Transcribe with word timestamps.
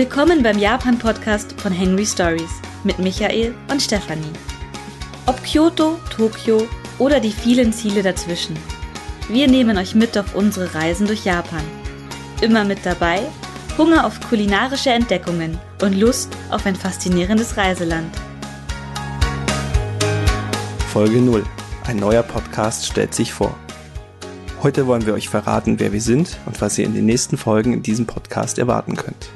Willkommen 0.00 0.42
beim 0.42 0.58
Japan-Podcast 0.58 1.60
von 1.60 1.72
Henry 1.72 2.06
Stories 2.06 2.62
mit 2.84 2.98
Michael 2.98 3.54
und 3.70 3.82
Stefanie. 3.82 4.32
Ob 5.26 5.44
Kyoto, 5.44 5.98
Tokio 6.08 6.66
oder 6.98 7.20
die 7.20 7.30
vielen 7.30 7.70
Ziele 7.70 8.02
dazwischen. 8.02 8.56
Wir 9.28 9.46
nehmen 9.46 9.76
euch 9.76 9.94
mit 9.94 10.16
auf 10.16 10.34
unsere 10.34 10.74
Reisen 10.74 11.06
durch 11.06 11.26
Japan. 11.26 11.60
Immer 12.40 12.64
mit 12.64 12.78
dabei 12.86 13.20
Hunger 13.76 14.06
auf 14.06 14.26
kulinarische 14.26 14.88
Entdeckungen 14.88 15.58
und 15.82 15.94
Lust 15.94 16.30
auf 16.50 16.64
ein 16.64 16.76
faszinierendes 16.76 17.58
Reiseland. 17.58 18.16
Folge 20.90 21.20
0. 21.20 21.44
Ein 21.86 21.96
neuer 21.96 22.22
Podcast 22.22 22.86
stellt 22.86 23.14
sich 23.14 23.34
vor. 23.34 23.54
Heute 24.62 24.86
wollen 24.86 25.04
wir 25.04 25.12
euch 25.12 25.28
verraten, 25.28 25.78
wer 25.78 25.92
wir 25.92 26.00
sind 26.00 26.38
und 26.46 26.58
was 26.62 26.78
ihr 26.78 26.86
in 26.86 26.94
den 26.94 27.04
nächsten 27.04 27.36
Folgen 27.36 27.74
in 27.74 27.82
diesem 27.82 28.06
Podcast 28.06 28.58
erwarten 28.58 28.96
könnt. 28.96 29.28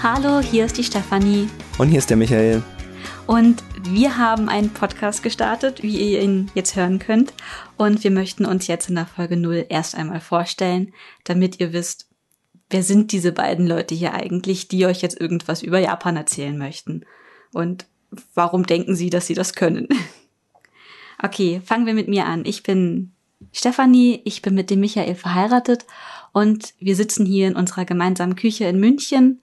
Hallo, 0.00 0.38
hier 0.38 0.64
ist 0.64 0.78
die 0.78 0.84
Stefanie. 0.84 1.48
Und 1.76 1.88
hier 1.88 1.98
ist 1.98 2.08
der 2.08 2.16
Michael. 2.16 2.62
Und 3.26 3.64
wir 3.82 4.16
haben 4.16 4.48
einen 4.48 4.70
Podcast 4.70 5.24
gestartet, 5.24 5.82
wie 5.82 6.12
ihr 6.12 6.22
ihn 6.22 6.52
jetzt 6.54 6.76
hören 6.76 7.00
könnt. 7.00 7.34
Und 7.76 8.04
wir 8.04 8.12
möchten 8.12 8.46
uns 8.46 8.68
jetzt 8.68 8.88
in 8.88 8.94
der 8.94 9.06
Folge 9.06 9.36
0 9.36 9.66
erst 9.68 9.96
einmal 9.96 10.20
vorstellen, 10.20 10.94
damit 11.24 11.58
ihr 11.58 11.72
wisst, 11.72 12.06
wer 12.70 12.84
sind 12.84 13.10
diese 13.10 13.32
beiden 13.32 13.66
Leute 13.66 13.96
hier 13.96 14.14
eigentlich, 14.14 14.68
die 14.68 14.86
euch 14.86 15.02
jetzt 15.02 15.20
irgendwas 15.20 15.64
über 15.64 15.80
Japan 15.80 16.16
erzählen 16.16 16.56
möchten. 16.56 17.04
Und 17.52 17.86
warum 18.34 18.66
denken 18.66 18.94
sie, 18.94 19.10
dass 19.10 19.26
sie 19.26 19.34
das 19.34 19.52
können? 19.54 19.88
Okay, 21.20 21.60
fangen 21.64 21.84
wir 21.84 21.94
mit 21.94 22.06
mir 22.06 22.26
an. 22.26 22.44
Ich 22.44 22.62
bin 22.62 23.10
Stefanie, 23.50 24.20
ich 24.24 24.40
bin 24.40 24.54
mit 24.54 24.70
dem 24.70 24.78
Michael 24.78 25.16
verheiratet 25.16 25.84
und 26.32 26.74
wir 26.78 26.94
sitzen 26.94 27.26
hier 27.26 27.48
in 27.48 27.56
unserer 27.56 27.84
gemeinsamen 27.84 28.36
Küche 28.36 28.66
in 28.66 28.78
München 28.78 29.40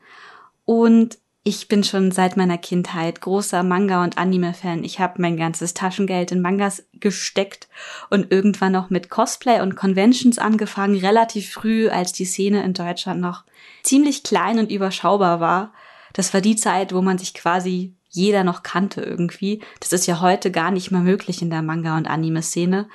und 0.65 1.17
ich 1.47 1.67
bin 1.67 1.83
schon 1.83 2.11
seit 2.11 2.37
meiner 2.37 2.57
Kindheit 2.57 3.21
großer 3.21 3.61
Manga- 3.61 4.03
und 4.03 4.17
Anime-Fan. 4.17 4.83
Ich 4.83 4.99
habe 4.99 5.21
mein 5.21 5.37
ganzes 5.37 5.75
Taschengeld 5.75 6.31
in 6.31 6.41
Mangas 6.41 6.87
gesteckt 6.93 7.67
und 8.09 8.31
irgendwann 8.31 8.71
noch 8.71 8.89
mit 8.89 9.11
Cosplay 9.11 9.61
und 9.61 9.75
Conventions 9.75 10.39
angefangen, 10.39 10.97
relativ 10.97 11.51
früh, 11.51 11.87
als 11.87 12.13
die 12.13 12.25
Szene 12.25 12.63
in 12.63 12.73
Deutschland 12.73 13.21
noch 13.21 13.43
ziemlich 13.83 14.23
klein 14.23 14.57
und 14.57 14.71
überschaubar 14.71 15.39
war. 15.39 15.71
Das 16.13 16.33
war 16.33 16.41
die 16.41 16.55
Zeit, 16.55 16.95
wo 16.95 17.03
man 17.03 17.19
sich 17.19 17.35
quasi 17.35 17.93
jeder 18.09 18.43
noch 18.43 18.63
kannte 18.63 19.01
irgendwie. 19.01 19.61
Das 19.81 19.93
ist 19.93 20.07
ja 20.07 20.21
heute 20.21 20.49
gar 20.49 20.71
nicht 20.71 20.89
mehr 20.89 21.01
möglich 21.01 21.43
in 21.43 21.51
der 21.51 21.61
Manga- 21.61 21.95
und 21.95 22.07
Anime-Szene. 22.07 22.87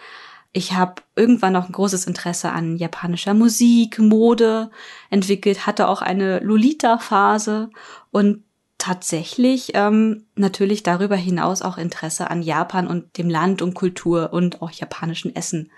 Ich 0.53 0.73
habe 0.73 1.03
irgendwann 1.15 1.53
noch 1.53 1.67
ein 1.67 1.73
großes 1.73 2.07
Interesse 2.07 2.51
an 2.51 2.77
japanischer 2.77 3.35
Musik, 3.35 3.99
Mode 3.99 4.71
entwickelt, 5.09 5.67
hatte 5.67 5.87
auch 5.89 6.03
eine 6.03 6.41
Lolita-Phase 6.41 7.71
und 8.11 8.43
tatsächlich 8.79 9.73
ähm, 9.75 10.25
natürlich 10.35 10.83
darüber 10.83 11.15
hinaus 11.15 11.63
auch 11.63 11.79
Interesse 11.79 12.31
an 12.31 12.43
Japan 12.43 12.89
und 12.89 13.19
dem 13.19 13.29
Land 13.31 13.63
und 13.63 13.75
Kultur 13.75 14.33
und 14.33 14.63
auch 14.63 14.71
japanischen 14.73 15.37
Essen 15.37 15.71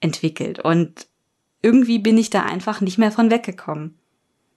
entwickelt. 0.00 0.58
Und 0.58 1.06
irgendwie 1.62 1.98
bin 1.98 2.18
ich 2.18 2.28
da 2.28 2.42
einfach 2.42 2.80
nicht 2.80 2.98
mehr 2.98 3.12
von 3.12 3.30
weggekommen. 3.30 3.96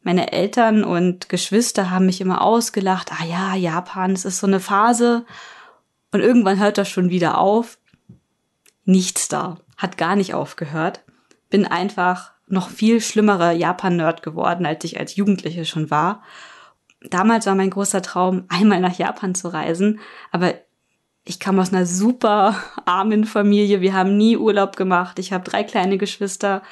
Meine 0.02 0.34
Eltern 0.34 0.84
und 0.84 1.30
Geschwister 1.30 1.90
haben 1.90 2.08
mich 2.08 2.20
immer 2.20 2.42
ausgelacht, 2.42 3.12
ah 3.14 3.26
ja, 3.26 3.56
Japan, 3.56 4.12
es 4.12 4.26
ist 4.26 4.40
so 4.40 4.48
eine 4.48 4.60
Phase 4.60 5.26
und 6.12 6.20
irgendwann 6.20 6.60
hört 6.60 6.78
das 6.78 6.90
schon 6.90 7.10
wieder 7.10 7.38
auf 7.38 7.78
nichts 8.86 9.28
da. 9.28 9.58
Hat 9.78 9.98
gar 9.98 10.16
nicht 10.16 10.34
aufgehört. 10.34 11.04
Bin 11.50 11.66
einfach 11.66 12.32
noch 12.48 12.70
viel 12.70 13.02
schlimmerer 13.02 13.52
Japan-Nerd 13.52 14.24
geworden, 14.24 14.66
als 14.66 14.84
ich 14.84 15.00
als 15.00 15.16
Jugendliche 15.16 15.66
schon 15.66 15.90
war. 15.90 16.24
Damals 17.02 17.46
war 17.46 17.56
mein 17.56 17.70
großer 17.70 18.02
Traum, 18.02 18.46
einmal 18.50 18.80
nach 18.80 18.98
Japan 18.98 19.36
zu 19.36 19.52
reisen, 19.52 20.00
aber 20.32 20.54
ich 21.26 21.40
kam 21.40 21.58
aus 21.60 21.72
einer 21.72 21.86
super 21.86 22.58
armen 22.86 23.24
Familie. 23.24 23.80
Wir 23.80 23.94
haben 23.94 24.18
nie 24.18 24.36
Urlaub 24.36 24.76
gemacht. 24.76 25.20
Ich 25.20 25.32
habe 25.32 25.50
drei 25.50 25.64
kleine 25.64 25.98
Geschwister 25.98 26.64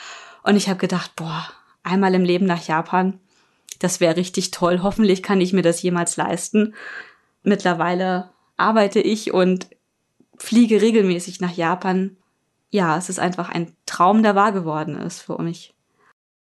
und 0.43 0.57
ich 0.57 0.67
habe 0.67 0.77
gedacht, 0.77 1.15
boah, 1.15 1.47
einmal 1.83 2.13
im 2.13 2.25
Leben 2.25 2.45
nach 2.45 2.67
Japan, 2.67 3.19
das 3.79 4.01
wäre 4.01 4.17
richtig 4.17 4.51
toll. 4.51 4.81
Hoffentlich 4.83 5.23
kann 5.23 5.39
ich 5.39 5.53
mir 5.53 5.61
das 5.61 5.81
jemals 5.81 6.17
leisten. 6.17 6.75
Mittlerweile 7.43 8.29
arbeite 8.57 8.99
ich 8.99 9.33
und 9.33 9.67
fliege 10.37 10.81
regelmäßig 10.81 11.39
nach 11.41 11.55
Japan. 11.55 12.17
Ja, 12.69 12.97
es 12.97 13.09
ist 13.09 13.19
einfach 13.19 13.49
ein 13.49 13.75
Traum, 13.85 14.23
der 14.23 14.35
wahr 14.35 14.51
geworden 14.51 14.97
ist 14.97 15.21
für 15.21 15.41
mich. 15.41 15.73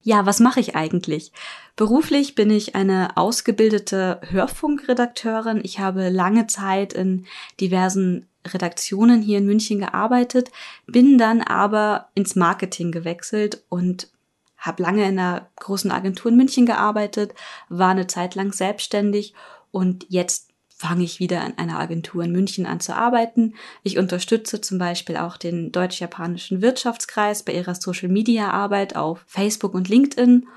Ja, 0.04 0.26
was 0.26 0.40
mache 0.40 0.60
ich 0.60 0.76
eigentlich? 0.76 1.32
Beruflich 1.76 2.34
bin 2.34 2.50
ich 2.50 2.76
eine 2.76 3.18
ausgebildete 3.18 4.20
Hörfunkredakteurin. 4.30 5.62
Ich 5.64 5.80
habe 5.80 6.10
lange 6.10 6.48
Zeit 6.48 6.94
in 6.94 7.28
diversen 7.60 8.28
Redaktionen 8.48 9.22
hier 9.22 9.38
in 9.38 9.46
München 9.46 9.80
gearbeitet, 9.80 10.50
bin 10.88 11.20
dann 11.20 11.42
aber 11.42 12.10
ins 12.16 12.36
Marketing 12.36 12.92
gewechselt 12.92 13.64
und 13.70 14.10
habe 14.58 14.82
lange 14.82 15.08
in 15.08 15.20
einer 15.20 15.50
großen 15.58 15.92
Agentur 15.92 16.32
in 16.32 16.38
München 16.38 16.66
gearbeitet, 16.66 17.34
war 17.70 17.90
eine 17.90 18.08
Zeit 18.08 18.36
lang 18.36 18.54
selbstständig 18.54 19.34
und 19.72 20.06
jetzt 20.10 20.51
fange 20.82 21.04
ich 21.04 21.20
wieder 21.20 21.42
an 21.42 21.58
einer 21.58 21.80
Agentur 21.80 22.24
in 22.24 22.32
München 22.32 22.66
an 22.66 22.80
zu 22.80 22.96
arbeiten. 22.96 23.54
Ich 23.84 24.00
unterstütze 24.00 24.62
zum 24.62 24.80
Beispiel 24.80 25.16
auch 25.16 25.38
den 25.38 25.72
deutsch-japanischen 25.72 26.64
Wirtschaftskreis 26.64 27.44
bei 27.44 27.54
ihrer 27.54 27.76
Social-Media-Arbeit 27.76 28.96
auf 28.96 29.24
Facebook 29.28 29.76
und 29.76 29.90
LinkedIn. 29.90 30.48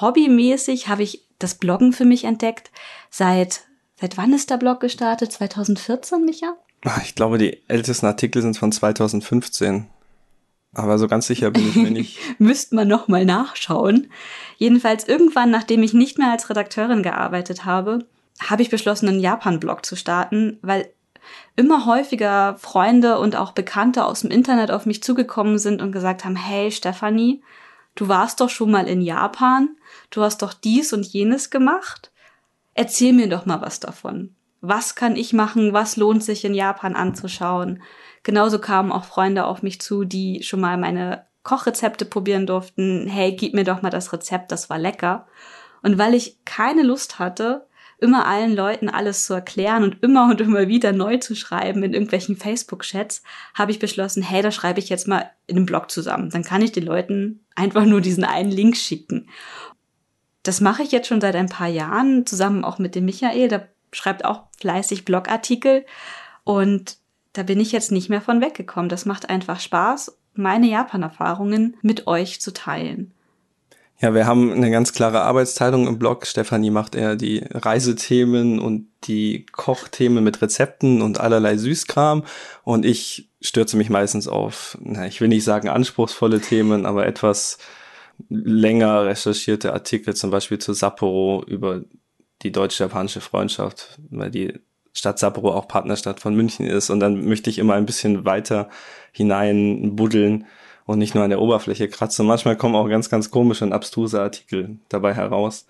Hobbymäßig 0.00 0.88
habe 0.88 1.02
ich 1.02 1.26
das 1.38 1.56
Bloggen 1.56 1.92
für 1.92 2.06
mich 2.06 2.24
entdeckt. 2.24 2.70
Seit, 3.10 3.64
seit 4.00 4.16
wann 4.16 4.32
ist 4.32 4.48
der 4.48 4.56
Blog 4.56 4.80
gestartet? 4.80 5.30
2014, 5.30 6.24
Micha? 6.24 6.56
Ah, 6.84 7.00
ich 7.04 7.14
glaube, 7.14 7.36
die 7.36 7.62
ältesten 7.68 8.06
Artikel 8.06 8.40
sind 8.40 8.56
von 8.56 8.72
2015. 8.72 9.88
Aber 10.72 10.98
so 10.98 11.06
ganz 11.06 11.26
sicher 11.26 11.50
bin 11.50 11.68
ich 11.68 11.76
mir 11.76 11.90
nicht. 11.90 12.18
Müsste 12.38 12.74
man 12.74 12.88
noch 12.88 13.08
mal 13.08 13.26
nachschauen. 13.26 14.10
Jedenfalls 14.56 15.06
irgendwann, 15.06 15.50
nachdem 15.50 15.82
ich 15.82 15.92
nicht 15.92 16.16
mehr 16.16 16.30
als 16.30 16.48
Redakteurin 16.48 17.02
gearbeitet 17.02 17.66
habe, 17.66 18.06
habe 18.40 18.62
ich 18.62 18.70
beschlossen, 18.70 19.08
einen 19.08 19.20
Japan-Blog 19.20 19.84
zu 19.84 19.96
starten, 19.96 20.58
weil 20.62 20.92
immer 21.56 21.86
häufiger 21.86 22.56
Freunde 22.58 23.18
und 23.18 23.36
auch 23.36 23.52
Bekannte 23.52 24.04
aus 24.04 24.20
dem 24.20 24.30
Internet 24.30 24.70
auf 24.70 24.86
mich 24.86 25.02
zugekommen 25.02 25.58
sind 25.58 25.82
und 25.82 25.92
gesagt 25.92 26.24
haben, 26.24 26.36
hey 26.36 26.70
Stefanie, 26.70 27.42
du 27.94 28.08
warst 28.08 28.40
doch 28.40 28.48
schon 28.48 28.70
mal 28.70 28.86
in 28.86 29.00
Japan, 29.00 29.76
du 30.10 30.22
hast 30.22 30.42
doch 30.42 30.52
dies 30.52 30.92
und 30.92 31.04
jenes 31.04 31.50
gemacht. 31.50 32.12
Erzähl 32.74 33.12
mir 33.12 33.28
doch 33.28 33.44
mal 33.44 33.60
was 33.60 33.80
davon. 33.80 34.34
Was 34.60 34.94
kann 34.94 35.16
ich 35.16 35.32
machen? 35.32 35.72
Was 35.72 35.96
lohnt 35.96 36.22
sich 36.22 36.44
in 36.44 36.54
Japan 36.54 36.94
anzuschauen? 36.94 37.82
Genauso 38.22 38.58
kamen 38.58 38.92
auch 38.92 39.04
Freunde 39.04 39.46
auf 39.46 39.62
mich 39.62 39.80
zu, 39.80 40.04
die 40.04 40.42
schon 40.42 40.60
mal 40.60 40.76
meine 40.76 41.26
Kochrezepte 41.44 42.04
probieren 42.04 42.46
durften. 42.46 43.06
Hey, 43.06 43.34
gib 43.34 43.54
mir 43.54 43.64
doch 43.64 43.82
mal 43.82 43.90
das 43.90 44.12
Rezept, 44.12 44.52
das 44.52 44.68
war 44.68 44.78
lecker. 44.78 45.26
Und 45.82 45.98
weil 45.98 46.14
ich 46.14 46.44
keine 46.44 46.82
Lust 46.82 47.18
hatte, 47.18 47.67
immer 47.98 48.26
allen 48.26 48.54
Leuten 48.54 48.88
alles 48.88 49.26
zu 49.26 49.34
erklären 49.34 49.82
und 49.82 50.02
immer 50.02 50.30
und 50.30 50.40
immer 50.40 50.68
wieder 50.68 50.92
neu 50.92 51.16
zu 51.16 51.34
schreiben 51.34 51.82
in 51.82 51.92
irgendwelchen 51.92 52.36
Facebook-Chats, 52.36 53.22
habe 53.54 53.72
ich 53.72 53.78
beschlossen, 53.78 54.22
hey, 54.22 54.40
da 54.40 54.52
schreibe 54.52 54.78
ich 54.78 54.88
jetzt 54.88 55.08
mal 55.08 55.30
in 55.46 55.56
einem 55.56 55.66
Blog 55.66 55.90
zusammen. 55.90 56.30
Dann 56.30 56.44
kann 56.44 56.62
ich 56.62 56.72
den 56.72 56.84
Leuten 56.84 57.44
einfach 57.56 57.84
nur 57.84 58.00
diesen 58.00 58.24
einen 58.24 58.52
Link 58.52 58.76
schicken. 58.76 59.28
Das 60.44 60.60
mache 60.60 60.82
ich 60.82 60.92
jetzt 60.92 61.08
schon 61.08 61.20
seit 61.20 61.34
ein 61.34 61.48
paar 61.48 61.68
Jahren, 61.68 62.24
zusammen 62.24 62.64
auch 62.64 62.78
mit 62.78 62.94
dem 62.94 63.04
Michael, 63.04 63.48
der 63.48 63.68
schreibt 63.92 64.24
auch 64.24 64.44
fleißig 64.60 65.04
Blogartikel 65.04 65.84
und 66.44 66.98
da 67.32 67.42
bin 67.42 67.60
ich 67.60 67.72
jetzt 67.72 67.92
nicht 67.92 68.08
mehr 68.08 68.20
von 68.20 68.40
weggekommen. 68.40 68.88
Das 68.88 69.06
macht 69.06 69.28
einfach 69.28 69.60
Spaß, 69.60 70.18
meine 70.34 70.68
Japan-Erfahrungen 70.68 71.76
mit 71.82 72.06
euch 72.06 72.40
zu 72.40 72.52
teilen. 72.52 73.12
Ja, 74.00 74.14
wir 74.14 74.26
haben 74.26 74.52
eine 74.52 74.70
ganz 74.70 74.92
klare 74.92 75.22
Arbeitsteilung 75.22 75.88
im 75.88 75.98
Blog. 75.98 76.24
Stefanie 76.24 76.70
macht 76.70 76.94
eher 76.94 77.16
die 77.16 77.44
Reisethemen 77.50 78.60
und 78.60 78.86
die 79.04 79.44
Kochthemen 79.46 80.22
mit 80.22 80.40
Rezepten 80.40 81.02
und 81.02 81.18
allerlei 81.18 81.56
Süßkram. 81.56 82.22
Und 82.62 82.84
ich 82.84 83.28
stürze 83.40 83.76
mich 83.76 83.90
meistens 83.90 84.28
auf, 84.28 84.78
na, 84.80 85.06
ich 85.08 85.20
will 85.20 85.26
nicht 85.26 85.42
sagen 85.42 85.68
anspruchsvolle 85.68 86.40
Themen, 86.40 86.86
aber 86.86 87.06
etwas 87.06 87.58
länger 88.28 89.04
recherchierte 89.06 89.72
Artikel, 89.72 90.14
zum 90.14 90.30
Beispiel 90.30 90.58
zu 90.58 90.74
Sapporo 90.74 91.42
über 91.44 91.82
die 92.42 92.52
deutsche-japanische 92.52 93.20
Freundschaft, 93.20 93.98
weil 94.10 94.30
die 94.30 94.60
Stadt 94.92 95.18
Sapporo 95.18 95.52
auch 95.52 95.66
Partnerstadt 95.66 96.20
von 96.20 96.36
München 96.36 96.66
ist. 96.66 96.90
Und 96.90 97.00
dann 97.00 97.24
möchte 97.24 97.50
ich 97.50 97.58
immer 97.58 97.74
ein 97.74 97.86
bisschen 97.86 98.24
weiter 98.24 98.68
hinein 99.10 99.96
buddeln 99.96 100.46
und 100.88 100.98
nicht 100.98 101.14
nur 101.14 101.22
an 101.22 101.28
der 101.28 101.42
Oberfläche 101.42 101.86
kratze. 101.86 102.22
manchmal 102.22 102.56
kommen 102.56 102.74
auch 102.74 102.88
ganz, 102.88 103.10
ganz 103.10 103.30
komische 103.30 103.62
und 103.62 103.74
abstruse 103.74 104.22
Artikel 104.22 104.78
dabei 104.88 105.12
heraus, 105.12 105.66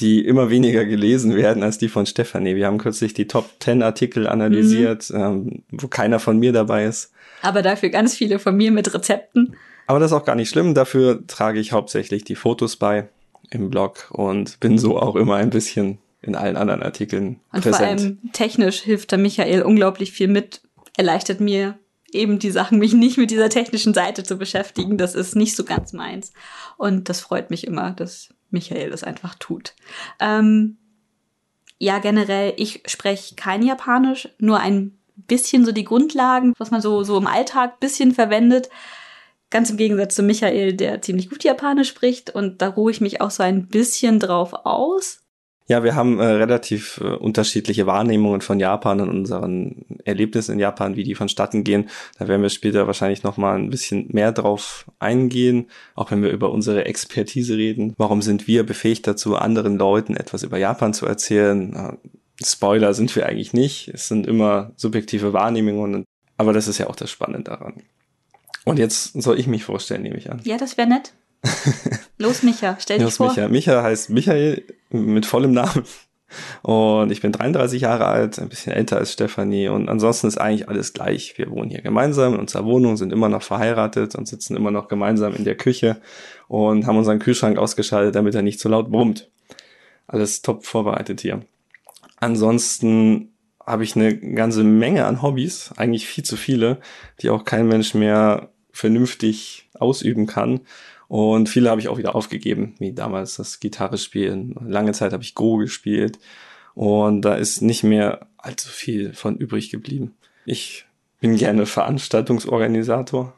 die 0.00 0.24
immer 0.24 0.48
weniger 0.48 0.86
gelesen 0.86 1.36
werden 1.36 1.62
als 1.62 1.76
die 1.76 1.90
von 1.90 2.06
Stefanie. 2.06 2.56
Wir 2.56 2.68
haben 2.68 2.78
kürzlich 2.78 3.12
die 3.12 3.26
Top 3.26 3.50
10 3.60 3.82
Artikel 3.82 4.26
analysiert, 4.26 5.10
mhm. 5.10 5.20
ähm, 5.20 5.62
wo 5.70 5.88
keiner 5.88 6.18
von 6.18 6.38
mir 6.38 6.52
dabei 6.52 6.86
ist. 6.86 7.12
Aber 7.42 7.60
dafür 7.60 7.90
ganz 7.90 8.14
viele 8.14 8.38
von 8.38 8.56
mir 8.56 8.72
mit 8.72 8.94
Rezepten. 8.94 9.56
Aber 9.86 10.00
das 10.00 10.10
ist 10.10 10.16
auch 10.16 10.24
gar 10.24 10.36
nicht 10.36 10.48
schlimm. 10.48 10.72
Dafür 10.72 11.26
trage 11.26 11.60
ich 11.60 11.72
hauptsächlich 11.72 12.24
die 12.24 12.34
Fotos 12.34 12.76
bei. 12.76 13.10
im 13.50 13.68
Blog 13.68 14.08
und 14.10 14.58
bin 14.60 14.78
so 14.78 14.98
auch 14.98 15.16
immer 15.16 15.36
ein 15.36 15.50
bisschen 15.50 15.98
in 16.22 16.34
allen 16.34 16.56
anderen 16.56 16.82
Artikeln 16.82 17.40
Und 17.52 17.60
präsent. 17.60 17.76
vor 17.76 17.86
allem 17.86 18.18
technisch 18.32 18.80
hilft 18.80 19.10
der 19.10 19.18
Michael 19.18 19.60
unglaublich 19.60 20.12
viel 20.12 20.28
mit, 20.28 20.62
erleichtert 20.96 21.40
mir 21.40 21.74
eben 22.12 22.38
die 22.38 22.50
Sachen, 22.50 22.78
mich 22.78 22.92
nicht 22.92 23.18
mit 23.18 23.30
dieser 23.30 23.48
technischen 23.48 23.94
Seite 23.94 24.22
zu 24.22 24.36
beschäftigen. 24.36 24.98
Das 24.98 25.14
ist 25.14 25.36
nicht 25.36 25.56
so 25.56 25.64
ganz 25.64 25.92
meins. 25.92 26.32
Und 26.76 27.08
das 27.08 27.20
freut 27.20 27.50
mich 27.50 27.66
immer, 27.66 27.92
dass 27.92 28.28
Michael 28.50 28.90
das 28.90 29.04
einfach 29.04 29.34
tut. 29.34 29.74
Ähm, 30.20 30.76
ja, 31.78 31.98
generell, 31.98 32.54
ich 32.56 32.82
spreche 32.86 33.34
kein 33.34 33.62
Japanisch, 33.62 34.28
nur 34.38 34.60
ein 34.60 34.98
bisschen 35.16 35.64
so 35.64 35.72
die 35.72 35.84
Grundlagen, 35.84 36.54
was 36.58 36.70
man 36.70 36.80
so, 36.80 37.02
so 37.02 37.18
im 37.18 37.26
Alltag 37.26 37.80
bisschen 37.80 38.12
verwendet. 38.12 38.68
Ganz 39.50 39.70
im 39.70 39.76
Gegensatz 39.76 40.14
zu 40.14 40.22
Michael, 40.22 40.74
der 40.74 41.02
ziemlich 41.02 41.28
gut 41.28 41.44
Japanisch 41.44 41.88
spricht. 41.88 42.30
Und 42.30 42.62
da 42.62 42.68
ruhe 42.68 42.90
ich 42.90 43.00
mich 43.00 43.20
auch 43.20 43.30
so 43.30 43.42
ein 43.42 43.68
bisschen 43.68 44.18
drauf 44.18 44.52
aus. 44.64 45.21
Ja, 45.72 45.82
wir 45.82 45.94
haben 45.94 46.20
äh, 46.20 46.24
relativ 46.24 47.00
äh, 47.02 47.14
unterschiedliche 47.14 47.86
Wahrnehmungen 47.86 48.42
von 48.42 48.60
Japan 48.60 49.00
und 49.00 49.08
unseren 49.08 49.86
Erlebnissen 50.04 50.52
in 50.52 50.58
Japan, 50.58 50.96
wie 50.96 51.02
die 51.02 51.14
vonstatten 51.14 51.64
gehen. 51.64 51.88
Da 52.18 52.28
werden 52.28 52.42
wir 52.42 52.50
später 52.50 52.86
wahrscheinlich 52.86 53.22
noch 53.22 53.38
mal 53.38 53.54
ein 53.54 53.70
bisschen 53.70 54.06
mehr 54.12 54.32
drauf 54.32 54.84
eingehen, 54.98 55.70
auch 55.94 56.10
wenn 56.10 56.22
wir 56.22 56.28
über 56.28 56.52
unsere 56.52 56.84
Expertise 56.84 57.56
reden. 57.56 57.94
Warum 57.96 58.20
sind 58.20 58.46
wir 58.46 58.66
befähigt 58.66 59.06
dazu, 59.06 59.34
anderen 59.34 59.78
Leuten 59.78 60.14
etwas 60.14 60.42
über 60.42 60.58
Japan 60.58 60.92
zu 60.92 61.06
erzählen? 61.06 61.74
Äh, 61.74 62.44
Spoiler 62.44 62.92
sind 62.92 63.16
wir 63.16 63.24
eigentlich 63.24 63.54
nicht. 63.54 63.88
Es 63.94 64.08
sind 64.08 64.26
immer 64.26 64.72
subjektive 64.76 65.32
Wahrnehmungen, 65.32 66.04
aber 66.36 66.52
das 66.52 66.68
ist 66.68 66.76
ja 66.76 66.90
auch 66.90 66.96
das 66.96 67.10
Spannende 67.10 67.44
daran. 67.44 67.82
Und 68.66 68.78
jetzt 68.78 69.14
soll 69.14 69.40
ich 69.40 69.46
mich 69.46 69.64
vorstellen, 69.64 70.02
nehme 70.02 70.18
ich 70.18 70.30
an. 70.30 70.42
Ja, 70.44 70.58
das 70.58 70.76
wäre 70.76 70.90
nett. 70.90 71.14
Los, 72.18 72.42
Micha, 72.42 72.76
stell 72.80 72.98
dich 72.98 73.04
Los, 73.04 73.16
vor. 73.16 73.28
Micha. 73.28 73.48
Micha 73.48 73.82
heißt 73.82 74.10
Michael 74.10 74.64
mit 74.90 75.26
vollem 75.26 75.52
Namen. 75.52 75.84
Und 76.62 77.10
ich 77.10 77.20
bin 77.20 77.32
33 77.32 77.82
Jahre 77.82 78.06
alt, 78.06 78.38
ein 78.38 78.48
bisschen 78.48 78.72
älter 78.72 78.96
als 78.96 79.12
Stefanie. 79.12 79.68
Und 79.68 79.88
ansonsten 79.88 80.28
ist 80.28 80.38
eigentlich 80.38 80.68
alles 80.68 80.92
gleich. 80.92 81.36
Wir 81.36 81.50
wohnen 81.50 81.70
hier 81.70 81.82
gemeinsam 81.82 82.34
in 82.34 82.40
unserer 82.40 82.64
Wohnung, 82.64 82.96
sind 82.96 83.12
immer 83.12 83.28
noch 83.28 83.42
verheiratet 83.42 84.14
und 84.14 84.26
sitzen 84.26 84.56
immer 84.56 84.70
noch 84.70 84.88
gemeinsam 84.88 85.34
in 85.34 85.44
der 85.44 85.56
Küche 85.56 86.00
und 86.48 86.86
haben 86.86 86.96
unseren 86.96 87.18
Kühlschrank 87.18 87.58
ausgeschaltet, 87.58 88.14
damit 88.14 88.34
er 88.34 88.42
nicht 88.42 88.60
so 88.60 88.68
laut 88.68 88.90
brummt. 88.90 89.30
Alles 90.06 90.42
top 90.42 90.64
vorbereitet 90.64 91.20
hier. 91.20 91.42
Ansonsten 92.16 93.32
habe 93.64 93.84
ich 93.84 93.96
eine 93.96 94.16
ganze 94.16 94.64
Menge 94.64 95.04
an 95.06 95.22
Hobbys, 95.22 95.72
eigentlich 95.76 96.06
viel 96.06 96.24
zu 96.24 96.36
viele, 96.36 96.80
die 97.20 97.30
auch 97.30 97.44
kein 97.44 97.68
Mensch 97.68 97.94
mehr 97.94 98.50
vernünftig 98.72 99.68
ausüben 99.78 100.26
kann. 100.26 100.60
Und 101.12 101.50
viele 101.50 101.68
habe 101.68 101.78
ich 101.78 101.88
auch 101.88 101.98
wieder 101.98 102.14
aufgegeben, 102.14 102.74
wie 102.78 102.94
damals 102.94 103.36
das 103.36 103.60
Gitarre 103.60 103.98
spielen. 103.98 104.56
Lange 104.66 104.92
Zeit 104.92 105.12
habe 105.12 105.22
ich 105.22 105.34
Go 105.34 105.58
gespielt. 105.58 106.18
Und 106.72 107.20
da 107.20 107.34
ist 107.34 107.60
nicht 107.60 107.82
mehr 107.82 108.28
allzu 108.38 108.70
viel 108.70 109.12
von 109.12 109.36
übrig 109.36 109.68
geblieben. 109.68 110.14
Ich 110.46 110.86
bin 111.20 111.36
gerne 111.36 111.66
Veranstaltungsorganisator, 111.66 113.34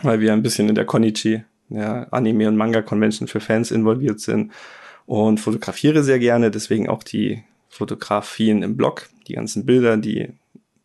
weil 0.00 0.20
wir 0.20 0.32
ein 0.32 0.44
bisschen 0.44 0.68
in 0.68 0.76
der 0.76 0.84
Konichi, 0.84 1.42
der 1.70 2.06
Anime- 2.12 2.46
und 2.46 2.56
Manga-Convention 2.56 3.26
für 3.26 3.40
Fans 3.40 3.72
involviert 3.72 4.20
sind 4.20 4.52
und 5.04 5.40
fotografiere 5.40 6.04
sehr 6.04 6.20
gerne, 6.20 6.52
deswegen 6.52 6.88
auch 6.88 7.02
die 7.02 7.42
Fotografien 7.68 8.62
im 8.62 8.76
Blog, 8.76 9.08
die 9.26 9.32
ganzen 9.32 9.66
Bilder, 9.66 9.96
die 9.96 10.28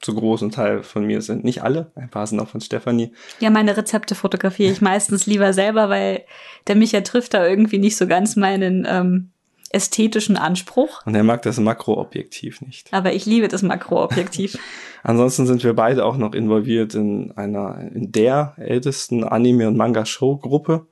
zu 0.04 0.14
großen 0.14 0.52
Teil 0.52 0.84
von 0.84 1.06
mir 1.06 1.22
sind. 1.22 1.44
Nicht 1.44 1.64
alle, 1.64 1.92
ein 1.96 2.10
paar 2.10 2.28
sind 2.28 2.40
auch 2.40 2.50
von 2.50 2.62
Stefanie. 2.62 3.14
Ja, 3.40 3.50
meine 3.50 3.76
Rezepte 3.76 4.16
fotografiere 4.16 4.72
ich 4.72 4.82
meistens 4.82 5.26
lieber 5.26 5.54
selber, 5.54 5.90
weil 5.90 6.24
der 6.68 6.76
Micha 6.76 7.02
trifft 7.02 7.34
da 7.34 7.48
irgendwie 7.48 7.80
nicht 7.80 7.96
so 7.96 8.06
ganz 8.06 8.36
meinen 8.36 8.86
ähm, 8.88 9.30
ästhetischen 9.70 10.38
Anspruch. 10.38 11.06
Und 11.06 11.16
er 11.16 11.24
mag 11.24 11.42
das 11.42 11.60
Makroobjektiv 11.60 12.62
nicht. 12.62 12.94
Aber 12.94 13.14
ich 13.14 13.26
liebe 13.26 13.48
das 13.48 13.64
Makroobjektiv. 13.64 14.58
Ansonsten 15.04 15.48
sind 15.48 15.64
wir 15.64 15.74
beide 15.74 16.06
auch 16.06 16.18
noch 16.18 16.34
involviert 16.34 16.96
in 16.96 17.32
einer, 17.36 17.80
in 17.94 18.12
der 18.12 18.54
ältesten 18.58 19.24
Anime- 19.24 19.68
und 19.68 19.78
Manga-Show-Gruppe 19.78 20.86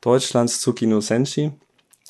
Deutschlands, 0.00 0.60
Tsukino 0.60 1.00
Senshi, 1.00 1.52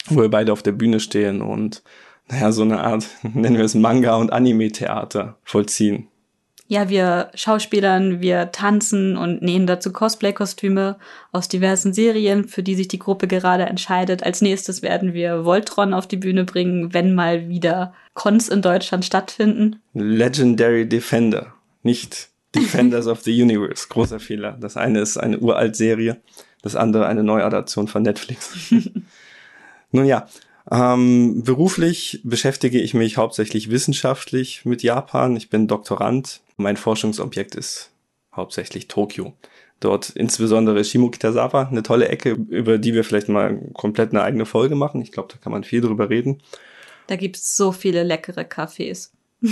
wo 0.08 0.22
wir 0.22 0.30
beide 0.30 0.52
auf 0.52 0.62
der 0.62 0.72
Bühne 0.72 1.00
stehen 1.00 1.42
und 1.42 1.82
naja, 2.28 2.52
so 2.52 2.62
eine 2.62 2.80
Art, 2.80 3.08
nennen 3.22 3.56
wir 3.56 3.64
es 3.64 3.74
Manga- 3.74 4.16
und 4.16 4.32
Anime-Theater 4.32 5.36
vollziehen. 5.42 6.06
Ja, 6.70 6.88
wir 6.88 7.32
Schauspielern, 7.34 8.20
wir 8.20 8.52
tanzen 8.52 9.16
und 9.16 9.42
nähen 9.42 9.66
dazu 9.66 9.92
Cosplay-Kostüme 9.92 10.98
aus 11.32 11.48
diversen 11.48 11.92
Serien, 11.92 12.46
für 12.46 12.62
die 12.62 12.76
sich 12.76 12.86
die 12.86 13.00
Gruppe 13.00 13.26
gerade 13.26 13.64
entscheidet. 13.64 14.22
Als 14.22 14.40
nächstes 14.40 14.80
werden 14.80 15.12
wir 15.12 15.44
Voltron 15.44 15.92
auf 15.92 16.06
die 16.06 16.16
Bühne 16.16 16.44
bringen, 16.44 16.94
wenn 16.94 17.12
mal 17.12 17.48
wieder 17.48 17.92
Cons 18.14 18.48
in 18.48 18.62
Deutschland 18.62 19.04
stattfinden. 19.04 19.80
Legendary 19.94 20.88
Defender, 20.88 21.54
nicht 21.82 22.28
Defenders 22.54 23.06
of 23.08 23.22
the 23.22 23.42
Universe. 23.42 23.88
Großer 23.88 24.20
Fehler. 24.20 24.56
Das 24.60 24.76
eine 24.76 25.00
ist 25.00 25.16
eine 25.16 25.40
Uralt-Serie, 25.40 26.20
das 26.62 26.76
andere 26.76 27.06
eine 27.06 27.24
Neuadaption 27.24 27.88
von 27.88 28.04
Netflix. 28.04 28.72
Nun 29.90 30.04
ja, 30.04 30.28
ähm, 30.70 31.42
beruflich 31.42 32.20
beschäftige 32.24 32.80
ich 32.80 32.94
mich 32.94 33.16
hauptsächlich 33.16 33.70
wissenschaftlich 33.70 34.64
mit 34.64 34.82
Japan. 34.82 35.36
Ich 35.36 35.50
bin 35.50 35.66
Doktorand. 35.66 36.40
Mein 36.56 36.76
Forschungsobjekt 36.76 37.54
ist 37.54 37.90
hauptsächlich 38.34 38.88
Tokio. 38.88 39.34
Dort 39.80 40.10
insbesondere 40.10 40.84
Shimokitazawa, 40.84 41.68
eine 41.68 41.82
tolle 41.82 42.08
Ecke, 42.08 42.32
über 42.32 42.78
die 42.78 42.94
wir 42.94 43.02
vielleicht 43.02 43.28
mal 43.28 43.58
komplett 43.72 44.10
eine 44.10 44.22
eigene 44.22 44.44
Folge 44.44 44.74
machen. 44.74 45.00
Ich 45.00 45.10
glaube, 45.10 45.30
da 45.32 45.38
kann 45.38 45.52
man 45.52 45.64
viel 45.64 45.80
drüber 45.80 46.10
reden. 46.10 46.42
Da 47.06 47.16
gibt's 47.16 47.56
so 47.56 47.72
viele 47.72 48.02
leckere 48.02 48.42
Cafés. 48.42 49.10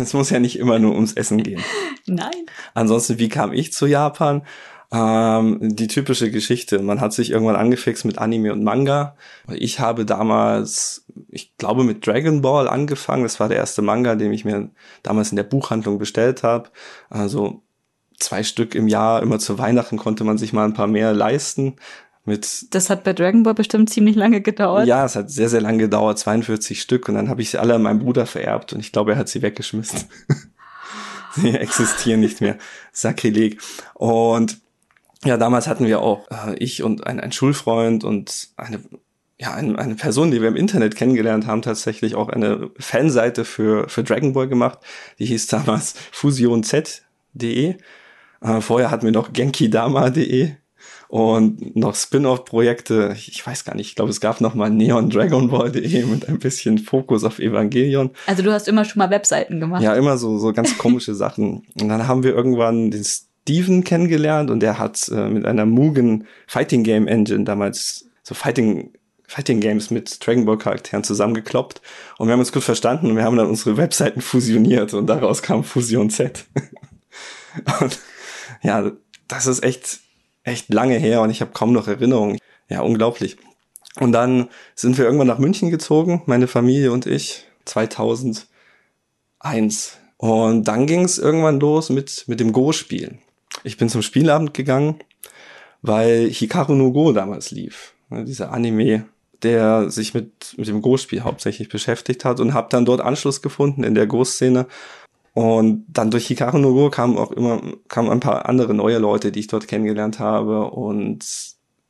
Es 0.00 0.14
muss 0.14 0.30
ja 0.30 0.38
nicht 0.40 0.58
immer 0.58 0.78
nur 0.78 0.94
ums 0.94 1.12
Essen 1.12 1.42
gehen. 1.42 1.62
Nein. 2.06 2.46
Ansonsten, 2.74 3.18
wie 3.18 3.28
kam 3.28 3.52
ich 3.52 3.72
zu 3.72 3.86
Japan? 3.86 4.42
Ähm, 4.92 5.58
die 5.60 5.88
typische 5.88 6.30
Geschichte. 6.30 6.80
Man 6.80 7.00
hat 7.00 7.12
sich 7.12 7.30
irgendwann 7.30 7.56
angefixt 7.56 8.04
mit 8.04 8.18
Anime 8.18 8.52
und 8.52 8.62
Manga. 8.62 9.16
Ich 9.52 9.80
habe 9.80 10.04
damals, 10.04 11.04
ich 11.28 11.56
glaube, 11.56 11.82
mit 11.84 12.06
Dragon 12.06 12.40
Ball 12.40 12.68
angefangen. 12.68 13.24
Das 13.24 13.40
war 13.40 13.48
der 13.48 13.58
erste 13.58 13.82
Manga, 13.82 14.14
den 14.14 14.32
ich 14.32 14.44
mir 14.44 14.70
damals 15.02 15.30
in 15.30 15.36
der 15.36 15.42
Buchhandlung 15.42 15.98
bestellt 15.98 16.42
habe. 16.42 16.70
Also 17.10 17.62
zwei 18.18 18.42
Stück 18.42 18.74
im 18.74 18.88
Jahr, 18.88 19.22
immer 19.22 19.38
zu 19.38 19.58
Weihnachten 19.58 19.96
konnte 19.96 20.24
man 20.24 20.38
sich 20.38 20.52
mal 20.52 20.64
ein 20.64 20.74
paar 20.74 20.86
mehr 20.86 21.12
leisten. 21.12 21.76
Mit 22.24 22.74
Das 22.74 22.90
hat 22.90 23.04
bei 23.04 23.12
Dragon 23.12 23.44
Ball 23.44 23.54
bestimmt 23.54 23.88
ziemlich 23.88 24.16
lange 24.16 24.40
gedauert. 24.40 24.86
ja, 24.86 25.04
es 25.04 25.14
hat 25.14 25.30
sehr, 25.30 25.48
sehr 25.48 25.60
lange 25.60 25.78
gedauert, 25.78 26.18
42 26.18 26.80
Stück. 26.80 27.08
Und 27.08 27.14
dann 27.14 27.28
habe 27.28 27.40
ich 27.40 27.50
sie 27.50 27.58
alle 27.58 27.74
an 27.74 27.82
meinen 27.82 28.00
Bruder 28.00 28.26
vererbt 28.26 28.72
und 28.72 28.80
ich 28.80 28.92
glaube, 28.92 29.12
er 29.12 29.18
hat 29.18 29.28
sie 29.28 29.42
weggeschmissen. 29.42 30.04
sie 31.34 31.54
existieren 31.54 32.20
nicht 32.20 32.40
mehr. 32.40 32.58
Sakrileg. 32.92 33.60
Und 33.94 34.58
ja, 35.26 35.36
damals 35.36 35.66
hatten 35.66 35.86
wir 35.86 36.00
auch, 36.00 36.30
äh, 36.30 36.54
ich 36.56 36.82
und 36.82 37.06
ein, 37.06 37.20
ein 37.20 37.32
Schulfreund 37.32 38.04
und 38.04 38.48
eine, 38.56 38.80
ja, 39.38 39.54
eine, 39.54 39.78
eine 39.78 39.94
Person, 39.94 40.30
die 40.30 40.40
wir 40.40 40.48
im 40.48 40.56
Internet 40.56 40.96
kennengelernt 40.96 41.46
haben, 41.46 41.62
tatsächlich 41.62 42.14
auch 42.14 42.28
eine 42.28 42.70
Fanseite 42.78 43.44
für, 43.44 43.88
für 43.88 44.02
Dragon 44.02 44.32
Ball 44.32 44.48
gemacht. 44.48 44.78
Die 45.18 45.26
hieß 45.26 45.46
damals 45.48 45.94
fusionz.de. 46.12 47.76
Äh, 48.40 48.60
vorher 48.60 48.90
hatten 48.90 49.04
wir 49.04 49.12
noch 49.12 49.32
genkidama.de 49.32 50.52
und 51.08 51.76
noch 51.76 51.94
Spin-off-Projekte. 51.94 53.14
Ich, 53.16 53.46
weiß 53.46 53.64
gar 53.64 53.74
nicht, 53.76 53.88
ich 53.88 53.94
glaube, 53.94 54.10
es 54.10 54.20
gab 54.20 54.40
noch 54.40 54.54
mal 54.54 54.70
Neon 54.70 55.10
Dragon 55.10 55.48
Ball.de 55.48 56.04
mit 56.04 56.28
ein 56.28 56.38
bisschen 56.38 56.78
Fokus 56.78 57.24
auf 57.24 57.38
Evangelion. 57.38 58.10
Also 58.26 58.42
du 58.42 58.52
hast 58.52 58.68
immer 58.68 58.84
schon 58.84 58.98
mal 58.98 59.10
Webseiten 59.10 59.60
gemacht. 59.60 59.82
Ja, 59.82 59.94
immer 59.94 60.18
so, 60.18 60.38
so 60.38 60.52
ganz 60.52 60.76
komische 60.78 61.14
Sachen. 61.14 61.66
Und 61.80 61.88
dann 61.88 62.08
haben 62.08 62.22
wir 62.22 62.34
irgendwann 62.34 62.90
den 62.90 63.04
Steven 63.46 63.84
kennengelernt 63.84 64.50
und 64.50 64.58
der 64.58 64.78
hat 64.78 65.08
äh, 65.08 65.28
mit 65.28 65.46
einer 65.46 65.66
Mugen 65.66 66.26
Fighting 66.48 66.82
Game 66.82 67.06
Engine 67.06 67.44
damals 67.44 68.06
so 68.24 68.34
Fighting 68.34 68.92
Fighting 69.28 69.60
Games 69.60 69.90
mit 69.90 70.24
Dragon 70.24 70.44
Ball 70.44 70.58
Charakteren 70.58 71.04
zusammengekloppt 71.04 71.80
und 72.18 72.26
wir 72.26 72.32
haben 72.32 72.40
uns 72.40 72.52
gut 72.52 72.64
verstanden 72.64 73.10
und 73.10 73.16
wir 73.16 73.22
haben 73.22 73.36
dann 73.36 73.46
unsere 73.46 73.76
Webseiten 73.76 74.20
fusioniert 74.20 74.94
und 74.94 75.06
daraus 75.06 75.42
kam 75.42 75.62
Fusion 75.62 76.10
Z. 76.10 76.44
und 77.80 78.00
ja, 78.62 78.90
das 79.28 79.46
ist 79.46 79.62
echt 79.62 80.00
echt 80.42 80.72
lange 80.72 80.98
her 80.98 81.20
und 81.22 81.30
ich 81.30 81.40
habe 81.40 81.52
kaum 81.52 81.72
noch 81.72 81.86
Erinnerungen. 81.86 82.38
Ja, 82.68 82.80
unglaublich. 82.80 83.36
Und 84.00 84.12
dann 84.12 84.48
sind 84.74 84.98
wir 84.98 85.04
irgendwann 85.04 85.28
nach 85.28 85.38
München 85.38 85.70
gezogen, 85.70 86.22
meine 86.26 86.48
Familie 86.48 86.92
und 86.92 87.06
ich, 87.06 87.46
2001. 87.64 88.46
Und 90.18 90.64
dann 90.64 90.86
ging 90.86 91.04
es 91.04 91.18
irgendwann 91.18 91.60
los 91.60 91.90
mit, 91.90 92.24
mit 92.26 92.40
dem 92.40 92.52
Go-Spielen. 92.52 93.20
Ich 93.66 93.76
bin 93.76 93.88
zum 93.88 94.02
Spielabend 94.02 94.54
gegangen, 94.54 95.00
weil 95.82 96.30
Hikaru 96.30 96.76
no 96.76 96.92
Go 96.92 97.10
damals 97.10 97.50
lief. 97.50 97.94
Ne, 98.10 98.24
Dieser 98.24 98.52
Anime, 98.52 99.06
der 99.42 99.90
sich 99.90 100.14
mit, 100.14 100.54
mit 100.56 100.68
dem 100.68 100.80
Go-Spiel 100.80 101.24
hauptsächlich 101.24 101.68
beschäftigt 101.68 102.24
hat 102.24 102.38
und 102.38 102.54
habe 102.54 102.68
dann 102.70 102.84
dort 102.84 103.00
Anschluss 103.00 103.42
gefunden 103.42 103.82
in 103.82 103.96
der 103.96 104.06
Go-Szene. 104.06 104.68
Und 105.34 105.84
dann 105.88 106.12
durch 106.12 106.28
Hikaru 106.28 106.58
no 106.58 106.74
Go 106.74 106.90
kamen 106.90 107.18
auch 107.18 107.32
immer 107.32 107.60
kamen 107.88 108.08
ein 108.08 108.20
paar 108.20 108.48
andere 108.48 108.72
neue 108.72 108.98
Leute, 108.98 109.32
die 109.32 109.40
ich 109.40 109.48
dort 109.48 109.66
kennengelernt 109.66 110.20
habe. 110.20 110.70
Und 110.70 111.26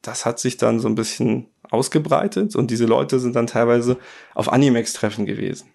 das 0.01 0.25
hat 0.25 0.41
sich 0.41 0.57
dann 0.57 0.81
so 0.81 0.89
ein 0.89 0.95
bisschen 0.95 1.45
ausgebreitet 1.71 2.57
und 2.57 2.71
diese 2.71 2.87
Leute 2.87 3.21
sind 3.21 3.37
dann 3.37 3.49
teilweise 3.49 3.99
auf 4.35 4.51
Animex-Treffen 4.51 5.27
gewesen. 5.27 5.69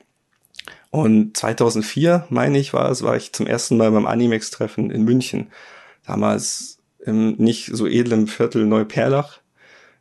Und 0.89 1.37
2004, 1.37 2.25
meine 2.29 2.57
ich, 2.57 2.73
war 2.73 2.89
es, 2.89 3.03
war 3.03 3.15
ich 3.15 3.33
zum 3.33 3.45
ersten 3.45 3.77
Mal 3.77 3.91
beim 3.91 4.07
Animex-Treffen 4.07 4.89
in 4.89 5.03
München. 5.03 5.51
Damals 6.05 6.79
im 6.99 7.33
nicht 7.37 7.69
so 7.73 7.87
edlen 7.87 8.27
Viertel 8.27 8.65
Neuperlach 8.65 9.41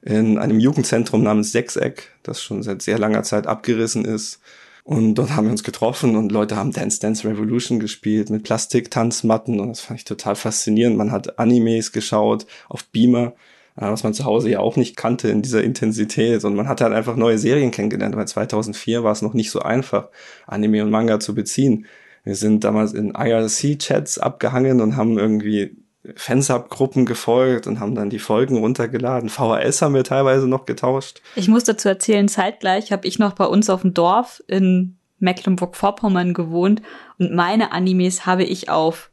in 0.03 0.39
einem 0.39 0.61
Jugendzentrum 0.61 1.23
namens 1.23 1.53
Sechseck, 1.53 2.09
das 2.23 2.43
schon 2.43 2.63
seit 2.63 2.83
sehr 2.83 2.99
langer 2.99 3.23
Zeit 3.23 3.47
abgerissen 3.47 4.05
ist. 4.05 4.41
Und 4.83 5.15
dort 5.17 5.37
haben 5.37 5.45
wir 5.45 5.53
uns 5.53 5.63
getroffen 5.63 6.17
und 6.17 6.33
Leute 6.33 6.57
haben 6.57 6.73
Dance 6.73 7.01
Dance 7.01 7.29
Revolution 7.29 7.81
gespielt 7.81 8.31
mit 8.31 8.45
Plastiktanzmatten 8.45 9.61
und 9.61 9.69
das 9.69 9.81
fand 9.81 10.01
ich 10.01 10.05
total 10.05 10.37
faszinierend. 10.37 10.97
Man 10.97 11.13
hat 11.13 11.39
Animes 11.39 11.93
geschaut 11.93 12.47
auf 12.69 12.87
Beamer, 12.87 13.35
äh, 13.77 13.83
was 13.83 14.05
man 14.05 14.15
zu 14.15 14.25
Hause 14.25 14.49
ja 14.51 14.61
auch 14.61 14.77
nicht 14.77 14.97
kannte 14.97 15.29
in 15.29 15.43
dieser 15.43 15.63
Intensität 15.63 16.45
und 16.45 16.57
man 16.57 16.67
hat 16.67 16.81
halt 16.81 16.95
einfach 16.95 17.17
neue 17.17 17.39
Serien 17.39 17.71
kennengelernt, 17.71 18.17
weil 18.17 18.27
2004 18.27 19.05
war 19.05 19.13
es 19.13 19.23
noch 19.23 19.35
nicht 19.35 19.51
so 19.51 19.61
einfach, 19.61 20.09
Anime 20.47 20.83
und 20.83 20.91
Manga 20.91 21.21
zu 21.21 21.35
beziehen. 21.35 21.87
Wir 22.25 22.35
sind 22.35 22.65
damals 22.65 22.93
in 22.93 23.15
IRC-Chats 23.15 24.19
abgehangen 24.19 24.81
und 24.81 24.97
haben 24.97 25.19
irgendwie 25.19 25.77
Fansub-Gruppen 26.17 27.05
gefolgt 27.05 27.67
und 27.67 27.79
haben 27.79 27.95
dann 27.95 28.11
die 28.11 28.19
Folgen 28.19 28.57
runtergeladen. 28.57 29.29
VHS 29.29 29.83
haben 29.83 29.95
wir 29.95 30.05
teilweise 30.05 30.49
noch 30.49 30.65
getauscht. 30.65 31.21
Ich 31.37 31.49
muss 31.49 31.65
dazu 31.65 31.89
erzählen, 31.89 32.29
zeitgleich 32.29 32.91
habe 32.91 33.07
ich 33.07 33.19
noch 33.19 33.35
bei 33.35 33.45
uns 33.45 33.69
auf 33.69 33.83
dem 33.83 33.93
Dorf 33.93 34.43
in 34.47 34.97
Mecklenburg-Vorpommern 35.19 36.33
gewohnt 36.33 36.81
und 37.19 37.35
meine 37.35 37.73
Animes 37.73 38.25
habe 38.25 38.45
ich 38.45 38.71
auf 38.71 39.11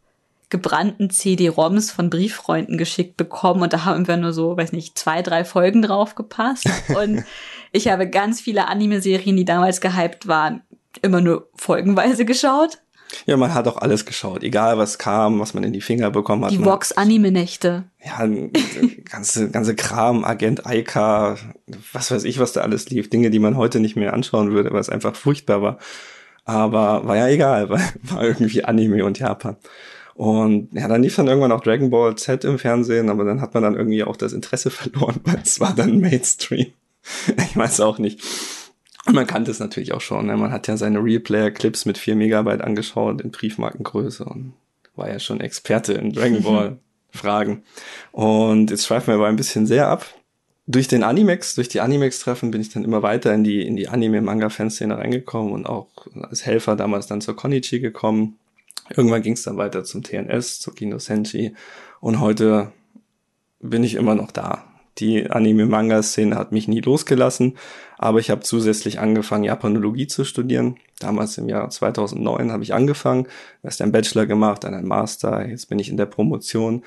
gebrannten 0.50 1.10
CD-ROMs 1.10 1.92
von 1.92 2.10
Brieffreunden 2.10 2.78
geschickt 2.78 3.18
bekommen 3.18 3.62
und 3.62 3.74
da 3.74 3.84
haben 3.84 4.08
wir 4.08 4.16
nur 4.16 4.32
so, 4.32 4.56
weiß 4.56 4.72
nicht, 4.72 4.98
zwei, 4.98 5.22
drei 5.22 5.44
Folgen 5.44 5.82
drauf 5.82 6.16
gepasst 6.16 6.70
und 6.98 7.26
ich 7.74 7.90
habe 7.90 8.10
ganz 8.10 8.40
viele 8.40 8.70
Anime-Serien, 8.70 9.36
die 9.36 9.44
damals 9.44 9.82
gehypt 9.82 10.30
waren, 10.30 10.62
immer 11.02 11.20
nur 11.20 11.50
folgenweise 11.56 12.24
geschaut 12.24 12.80
ja, 13.26 13.38
man 13.38 13.54
hat 13.54 13.68
auch 13.68 13.78
alles 13.78 14.06
geschaut, 14.06 14.44
egal 14.44 14.78
was 14.78 14.98
kam, 14.98 15.40
was 15.40 15.54
man 15.54 15.64
in 15.64 15.74
die 15.74 15.82
Finger 15.82 16.12
bekommen 16.12 16.46
hat. 16.46 16.52
Die 16.52 16.64
Vox-Anime-Nächte. 16.64 17.84
Ja, 18.04 18.28
ganze, 19.10 19.50
ganze 19.50 19.76
Kram, 19.76 20.24
Agent 20.24 20.66
Aika, 20.66 21.38
was 21.94 22.12
weiß 22.12 22.24
ich, 22.24 22.40
was 22.40 22.54
da 22.54 22.62
alles 22.62 22.90
lief. 22.90 23.10
Dinge, 23.10 23.30
die 23.30 23.40
man 23.40 23.58
heute 23.58 23.80
nicht 23.80 23.96
mehr 23.96 24.14
anschauen 24.14 24.52
würde, 24.52 24.72
weil 24.72 24.82
es 24.82 24.90
einfach 24.90 25.16
furchtbar 25.16 25.62
war. 25.62 25.78
Aber 26.46 27.06
war 27.06 27.18
ja 27.18 27.28
egal, 27.28 27.70
weil 27.70 27.82
war 28.04 28.24
irgendwie 28.24 28.64
Anime 28.64 29.04
und 29.06 29.20
Japan. 29.20 29.58
Und 30.16 30.70
ja, 30.74 30.88
dann 30.88 31.04
lief 31.04 31.16
dann 31.16 31.28
irgendwann 31.28 31.52
auch 31.52 31.62
Dragon 31.62 31.92
Ball 31.92 32.16
Z 32.16 32.44
im 32.44 32.58
Fernsehen, 32.58 33.10
aber 33.10 33.24
dann 33.24 33.40
hat 33.40 33.54
man 33.54 33.62
dann 33.62 33.76
irgendwie 33.76 34.04
auch 34.04 34.18
das 34.18 34.34
Interesse 34.34 34.70
verloren, 34.72 35.20
weil 35.24 35.40
es 35.44 35.60
war 35.60 35.76
dann 35.76 36.00
Mainstream. 36.00 36.68
Ich 37.38 37.56
weiß 37.56 37.80
auch 37.82 38.00
nicht. 38.00 38.22
Und 39.08 39.16
man 39.16 39.26
kannte 39.26 39.52
es 39.52 39.60
natürlich 39.60 39.94
auch 39.94 40.02
schon. 40.02 40.26
Ne? 40.26 40.36
Man 40.36 40.52
hat 40.52 40.68
ja 40.68 40.76
seine 40.76 41.02
Real-Player-Clips 41.02 41.86
mit 41.86 41.98
4 41.98 42.16
Megabyte 42.16 42.62
angeschaut 42.62 43.22
in 43.22 43.32
Briefmarkengröße 43.32 44.26
und 44.26 44.54
war 44.96 45.10
ja 45.10 45.20
schon 45.20 45.40
Experte 45.40 45.94
in 45.94 46.12
Dragon 46.12 46.44
Ball 46.44 46.78
Fragen. 47.12 47.64
Und 48.12 48.70
jetzt 48.70 48.86
schweifen 48.86 49.08
wir 49.08 49.16
aber 49.16 49.28
ein 49.28 49.38
bisschen 49.38 49.66
sehr 49.66 49.88
ab. 49.88 50.06
Durch 50.68 50.90
den 50.90 51.04
Animex, 51.04 51.56
durch 51.56 51.70
die 51.70 51.80
Animex-Treffen 51.80 52.52
bin 52.52 52.60
ich 52.60 52.70
dann 52.70 52.84
immer 52.84 53.02
weiter 53.02 53.34
in 53.34 53.46
die, 53.46 53.66
in 53.66 53.78
die 53.78 53.88
Anime-Manga-Fanszene 53.88 54.98
reingekommen 54.98 55.54
und 55.54 55.66
auch 55.66 55.88
als 56.22 56.46
Helfer 56.46 56.76
damals 56.76 57.08
dann 57.08 57.22
zur 57.22 57.38
Konichi 57.38 57.80
gekommen. 57.80 58.38
Irgendwann 58.90 59.22
ging 59.22 59.34
es 59.34 59.44
dann 59.44 59.56
weiter 59.56 59.86
zum 59.86 60.04
TNS, 60.04 60.60
zur 60.60 60.76
Kino 60.76 61.00
Senshi 61.00 61.56
und 62.02 62.20
heute 62.20 62.74
bin 63.62 63.84
ich 63.84 63.96
immer 63.96 64.16
noch 64.16 64.32
da 64.32 64.67
die 65.00 65.30
Anime-Manga-Szene 65.30 66.36
hat 66.36 66.52
mich 66.52 66.68
nie 66.68 66.82
losgelassen, 66.82 67.58
aber 67.98 68.20
ich 68.20 68.30
habe 68.30 68.42
zusätzlich 68.42 69.00
angefangen, 69.00 69.44
Japanologie 69.44 70.08
zu 70.08 70.24
studieren. 70.24 70.78
Damals 71.00 71.38
im 71.38 71.50
Jahr 71.50 71.70
2009 71.70 72.52
habe 72.52 72.64
ich 72.64 72.74
angefangen, 72.74 73.28
erst 73.64 73.82
einen 73.82 73.92
Bachelor 73.92 74.26
gemacht, 74.26 74.64
dann 74.64 74.74
einen 74.74 74.88
Master, 74.88 75.48
jetzt 75.48 75.70
bin 75.70 75.80
ich 75.80 75.90
in 75.90 75.98
der 75.98 76.06
Promotion, 76.06 76.84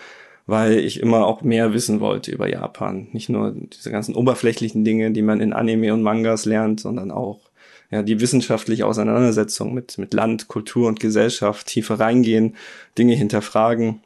weil 0.47 0.79
ich 0.79 1.00
immer 1.00 1.26
auch 1.26 1.43
mehr 1.43 1.73
wissen 1.73 2.00
wollte 2.00 2.33
über 2.33 2.49
Japan. 2.49 3.09
Nicht 3.12 3.29
nur 3.29 3.52
diese 3.52 3.90
ganzen 3.90 4.14
oberflächlichen 4.14 4.85
Dinge, 4.85 5.12
die 5.12 5.23
man 5.23 5.40
in 5.40 5.52
Anime 5.52 5.95
und 5.95 6.02
Mangas 6.02 6.45
lernt, 6.45 6.81
sondern 6.81 7.11
auch 7.11 7.50
ja, 7.90 8.02
die 8.02 8.21
wissenschaftliche 8.21 8.87
Auseinandersetzung 8.87 9.75
mit, 9.75 9.99
mit 9.99 10.14
Land, 10.14 10.49
Kultur 10.49 10.88
und 10.88 11.00
Gesellschaft 11.00 11.67
tiefer 11.67 11.99
reingehen, 11.99 12.57
Dinge 12.97 13.14
hinterfragen, 13.14 14.00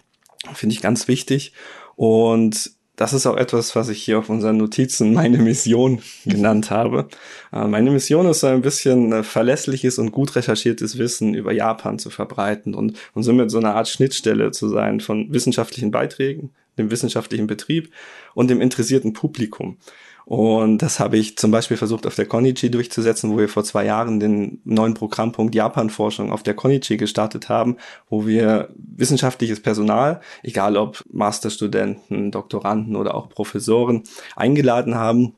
finde 0.54 0.74
ich 0.74 0.80
ganz 0.80 1.06
wichtig. 1.08 1.52
Und 1.96 2.72
das 2.96 3.12
ist 3.12 3.26
auch 3.26 3.36
etwas, 3.36 3.74
was 3.74 3.88
ich 3.88 4.02
hier 4.02 4.18
auf 4.18 4.28
unseren 4.28 4.56
Notizen 4.56 5.14
meine 5.14 5.38
Mission 5.38 6.00
genannt 6.24 6.70
habe. 6.70 7.08
Äh, 7.52 7.66
meine 7.66 7.90
Mission 7.90 8.26
ist 8.26 8.40
so 8.40 8.46
ein 8.46 8.62
bisschen 8.62 9.12
äh, 9.12 9.22
verlässliches 9.22 9.98
und 9.98 10.12
gut 10.12 10.36
recherchiertes 10.36 10.98
Wissen 10.98 11.34
über 11.34 11.52
Japan 11.52 11.98
zu 11.98 12.10
verbreiten 12.10 12.74
und, 12.74 12.96
und 13.14 13.22
somit 13.24 13.50
so 13.50 13.58
eine 13.58 13.74
Art 13.74 13.88
Schnittstelle 13.88 14.52
zu 14.52 14.68
sein 14.68 15.00
von 15.00 15.32
wissenschaftlichen 15.32 15.90
Beiträgen, 15.90 16.50
dem 16.78 16.90
wissenschaftlichen 16.90 17.46
Betrieb 17.46 17.92
und 18.34 18.48
dem 18.48 18.60
interessierten 18.60 19.12
Publikum. 19.12 19.78
Und 20.24 20.78
das 20.78 21.00
habe 21.00 21.18
ich 21.18 21.36
zum 21.36 21.50
Beispiel 21.50 21.76
versucht 21.76 22.06
auf 22.06 22.14
der 22.14 22.26
Konichi 22.26 22.70
durchzusetzen, 22.70 23.30
wo 23.30 23.38
wir 23.38 23.48
vor 23.48 23.64
zwei 23.64 23.84
Jahren 23.84 24.20
den 24.20 24.60
neuen 24.64 24.94
Programmpunkt 24.94 25.54
Japan-Forschung 25.54 26.32
auf 26.32 26.42
der 26.42 26.54
Konichi 26.54 26.96
gestartet 26.96 27.48
haben, 27.48 27.76
wo 28.08 28.26
wir 28.26 28.70
wissenschaftliches 28.76 29.60
Personal, 29.60 30.20
egal 30.42 30.76
ob 30.76 31.02
Masterstudenten, 31.12 32.30
Doktoranden 32.30 32.96
oder 32.96 33.14
auch 33.14 33.28
Professoren, 33.28 34.04
eingeladen 34.34 34.94
haben, 34.94 35.34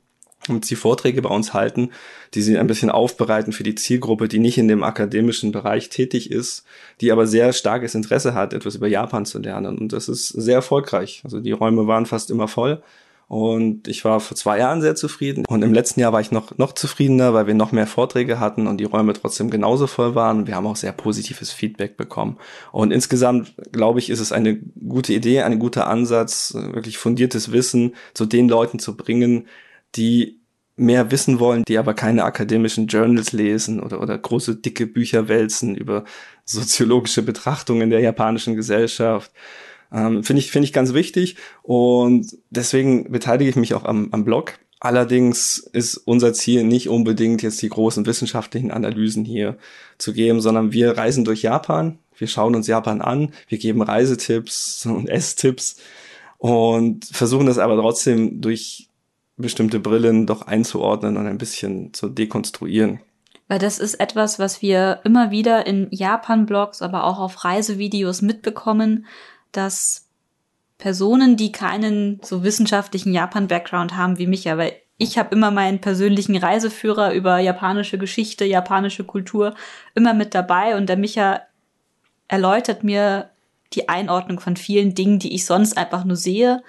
und 0.49 0.65
sie 0.65 0.75
Vorträge 0.75 1.21
bei 1.21 1.29
uns 1.29 1.53
halten, 1.53 1.89
die 2.33 2.41
sie 2.41 2.57
ein 2.57 2.67
bisschen 2.67 2.89
aufbereiten 2.89 3.51
für 3.51 3.63
die 3.63 3.75
Zielgruppe, 3.75 4.27
die 4.27 4.39
nicht 4.39 4.57
in 4.57 4.67
dem 4.67 4.83
akademischen 4.83 5.51
Bereich 5.51 5.89
tätig 5.89 6.31
ist, 6.31 6.63
die 7.01 7.11
aber 7.11 7.27
sehr 7.27 7.51
starkes 7.53 7.95
Interesse 7.95 8.33
hat, 8.33 8.53
etwas 8.53 8.75
über 8.75 8.87
Japan 8.87 9.25
zu 9.25 9.39
lernen. 9.39 9.77
Und 9.77 9.93
das 9.93 10.07
ist 10.07 10.29
sehr 10.29 10.55
erfolgreich. 10.55 11.21
Also 11.23 11.39
die 11.39 11.51
Räume 11.51 11.87
waren 11.87 12.05
fast 12.05 12.31
immer 12.31 12.47
voll. 12.47 12.81
Und 13.27 13.89
ich 13.89 14.05
war 14.05 14.21
vor 14.21 14.37
zwei 14.37 14.59
Jahren 14.59 14.81
sehr 14.81 14.95
zufrieden. 14.95 15.43
Und 15.47 15.61
im 15.61 15.73
letzten 15.73 15.99
Jahr 15.99 16.13
war 16.13 16.21
ich 16.21 16.31
noch, 16.31 16.57
noch 16.57 16.71
zufriedener, 16.71 17.33
weil 17.33 17.45
wir 17.45 17.55
noch 17.55 17.73
mehr 17.73 17.87
Vorträge 17.87 18.39
hatten 18.39 18.67
und 18.67 18.77
die 18.77 18.85
Räume 18.85 19.11
trotzdem 19.13 19.49
genauso 19.49 19.85
voll 19.85 20.15
waren. 20.15 20.47
Wir 20.47 20.55
haben 20.55 20.65
auch 20.65 20.77
sehr 20.77 20.93
positives 20.93 21.51
Feedback 21.51 21.97
bekommen. 21.97 22.37
Und 22.71 22.91
insgesamt, 22.91 23.53
glaube 23.73 23.99
ich, 23.99 24.09
ist 24.09 24.21
es 24.21 24.31
eine 24.31 24.57
gute 24.57 25.13
Idee, 25.13 25.41
ein 25.41 25.59
guter 25.59 25.87
Ansatz, 25.87 26.53
wirklich 26.53 26.97
fundiertes 26.97 27.51
Wissen 27.51 27.95
zu 28.13 28.25
den 28.25 28.47
Leuten 28.47 28.79
zu 28.79 28.95
bringen, 28.95 29.47
die 29.95 30.39
mehr 30.77 31.11
wissen 31.11 31.39
wollen, 31.39 31.63
die 31.67 31.79
aber 31.79 31.95
keine 31.95 32.23
akademischen 32.23 32.87
Journals 32.87 33.33
lesen 33.33 33.81
oder, 33.81 33.99
oder 33.99 34.17
große 34.17 34.57
dicke 34.57 34.85
Bücher 34.85 35.27
wälzen 35.27 35.75
über 35.75 36.05
soziologische 36.45 37.23
Betrachtungen 37.23 37.89
der 37.89 37.99
japanischen 37.99 38.55
Gesellschaft 38.55 39.31
ähm, 39.91 40.23
Finde 40.23 40.41
ich, 40.41 40.51
finde 40.51 40.65
ich 40.65 40.73
ganz 40.73 40.93
wichtig 40.93 41.37
und 41.63 42.37
deswegen 42.49 43.11
beteilige 43.11 43.49
ich 43.49 43.55
mich 43.55 43.73
auch 43.73 43.85
am, 43.85 44.09
am 44.11 44.25
Blog. 44.25 44.59
Allerdings 44.79 45.57
ist 45.57 45.97
unser 45.97 46.33
Ziel 46.33 46.63
nicht 46.63 46.89
unbedingt 46.89 47.41
jetzt 47.41 47.61
die 47.61 47.69
großen 47.69 48.05
wissenschaftlichen 48.05 48.71
Analysen 48.71 49.25
hier 49.25 49.57
zu 49.97 50.13
geben, 50.13 50.39
sondern 50.39 50.71
wir 50.71 50.97
reisen 50.97 51.25
durch 51.25 51.41
Japan, 51.41 51.97
wir 52.15 52.27
schauen 52.27 52.55
uns 52.55 52.67
Japan 52.67 53.01
an, 53.01 53.33
wir 53.47 53.57
geben 53.57 53.81
Reisetipps 53.81 54.85
und 54.85 55.09
Esstipps 55.09 55.77
und 56.37 57.05
versuchen 57.05 57.47
das 57.47 57.57
aber 57.57 57.75
trotzdem 57.77 58.41
durch 58.41 58.89
bestimmte 59.37 59.79
Brillen 59.79 60.27
doch 60.27 60.43
einzuordnen 60.43 61.17
und 61.17 61.27
ein 61.27 61.37
bisschen 61.37 61.93
zu 61.93 62.09
dekonstruieren. 62.09 62.99
Weil 63.47 63.59
das 63.59 63.79
ist 63.79 63.95
etwas, 63.95 64.39
was 64.39 64.61
wir 64.61 64.99
immer 65.05 65.31
wieder 65.31 65.65
in 65.65 65.87
Japan-Blogs, 65.91 66.81
aber 66.81 67.05
auch 67.05 67.19
auf 67.19 67.45
Reisevideos 67.45 68.21
mitbekommen, 68.21 69.05
dass 69.57 70.09
Personen, 70.77 71.37
die 71.37 71.51
keinen 71.51 72.19
so 72.23 72.43
wissenschaftlichen 72.43 73.13
Japan-Background 73.13 73.97
haben 73.97 74.17
wie 74.19 74.27
mich, 74.27 74.49
aber 74.49 74.71
ich 74.97 75.17
habe 75.17 75.35
immer 75.35 75.51
meinen 75.51 75.79
persönlichen 75.79 76.35
Reiseführer 76.35 77.13
über 77.13 77.39
japanische 77.39 77.97
Geschichte, 77.97 78.45
japanische 78.45 79.03
Kultur 79.03 79.55
immer 79.95 80.13
mit 80.13 80.33
dabei 80.33 80.75
und 80.75 80.87
der 80.87 80.97
Micha 80.97 81.41
erläutert 82.27 82.83
mir 82.83 83.31
die 83.73 83.89
Einordnung 83.89 84.39
von 84.39 84.55
vielen 84.55 84.95
Dingen, 84.95 85.19
die 85.19 85.33
ich 85.33 85.45
sonst 85.45 85.77
einfach 85.77 86.03
nur 86.03 86.15
sehe, 86.15 86.63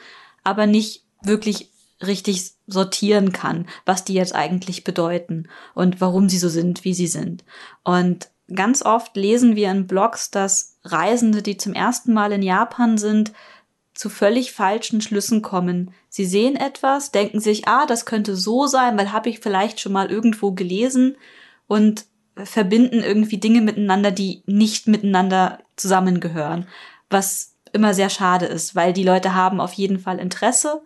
aber 0.44 0.66
nicht 0.66 1.04
wirklich 1.22 1.70
richtig 2.04 2.52
sortieren 2.66 3.32
kann, 3.32 3.66
was 3.84 4.04
die 4.04 4.14
jetzt 4.14 4.34
eigentlich 4.34 4.84
bedeuten 4.84 5.48
und 5.74 6.00
warum 6.00 6.28
sie 6.28 6.38
so 6.38 6.48
sind, 6.48 6.84
wie 6.84 6.94
sie 6.94 7.06
sind. 7.06 7.44
Und 7.82 8.28
ganz 8.54 8.82
oft 8.82 9.16
lesen 9.16 9.56
wir 9.56 9.70
in 9.70 9.86
Blogs, 9.86 10.30
dass 10.30 10.76
Reisende, 10.84 11.42
die 11.42 11.56
zum 11.56 11.74
ersten 11.74 12.12
Mal 12.12 12.32
in 12.32 12.42
Japan 12.42 12.98
sind, 12.98 13.32
zu 13.94 14.08
völlig 14.08 14.52
falschen 14.52 15.00
Schlüssen 15.00 15.42
kommen. 15.42 15.92
Sie 16.08 16.24
sehen 16.24 16.56
etwas, 16.56 17.10
denken 17.10 17.40
sich, 17.40 17.66
ah, 17.66 17.84
das 17.86 18.06
könnte 18.06 18.36
so 18.36 18.66
sein, 18.66 18.96
weil 18.96 19.12
habe 19.12 19.28
ich 19.28 19.40
vielleicht 19.40 19.80
schon 19.80 19.92
mal 19.92 20.10
irgendwo 20.10 20.52
gelesen 20.52 21.16
und 21.66 22.04
verbinden 22.36 23.02
irgendwie 23.02 23.38
Dinge 23.38 23.60
miteinander, 23.60 24.12
die 24.12 24.42
nicht 24.46 24.86
miteinander 24.86 25.58
zusammengehören, 25.74 26.68
was 27.10 27.56
immer 27.72 27.92
sehr 27.92 28.08
schade 28.08 28.46
ist, 28.46 28.76
weil 28.76 28.92
die 28.92 29.02
Leute 29.02 29.34
haben 29.34 29.60
auf 29.60 29.72
jeden 29.72 29.98
Fall 29.98 30.20
Interesse 30.20 30.80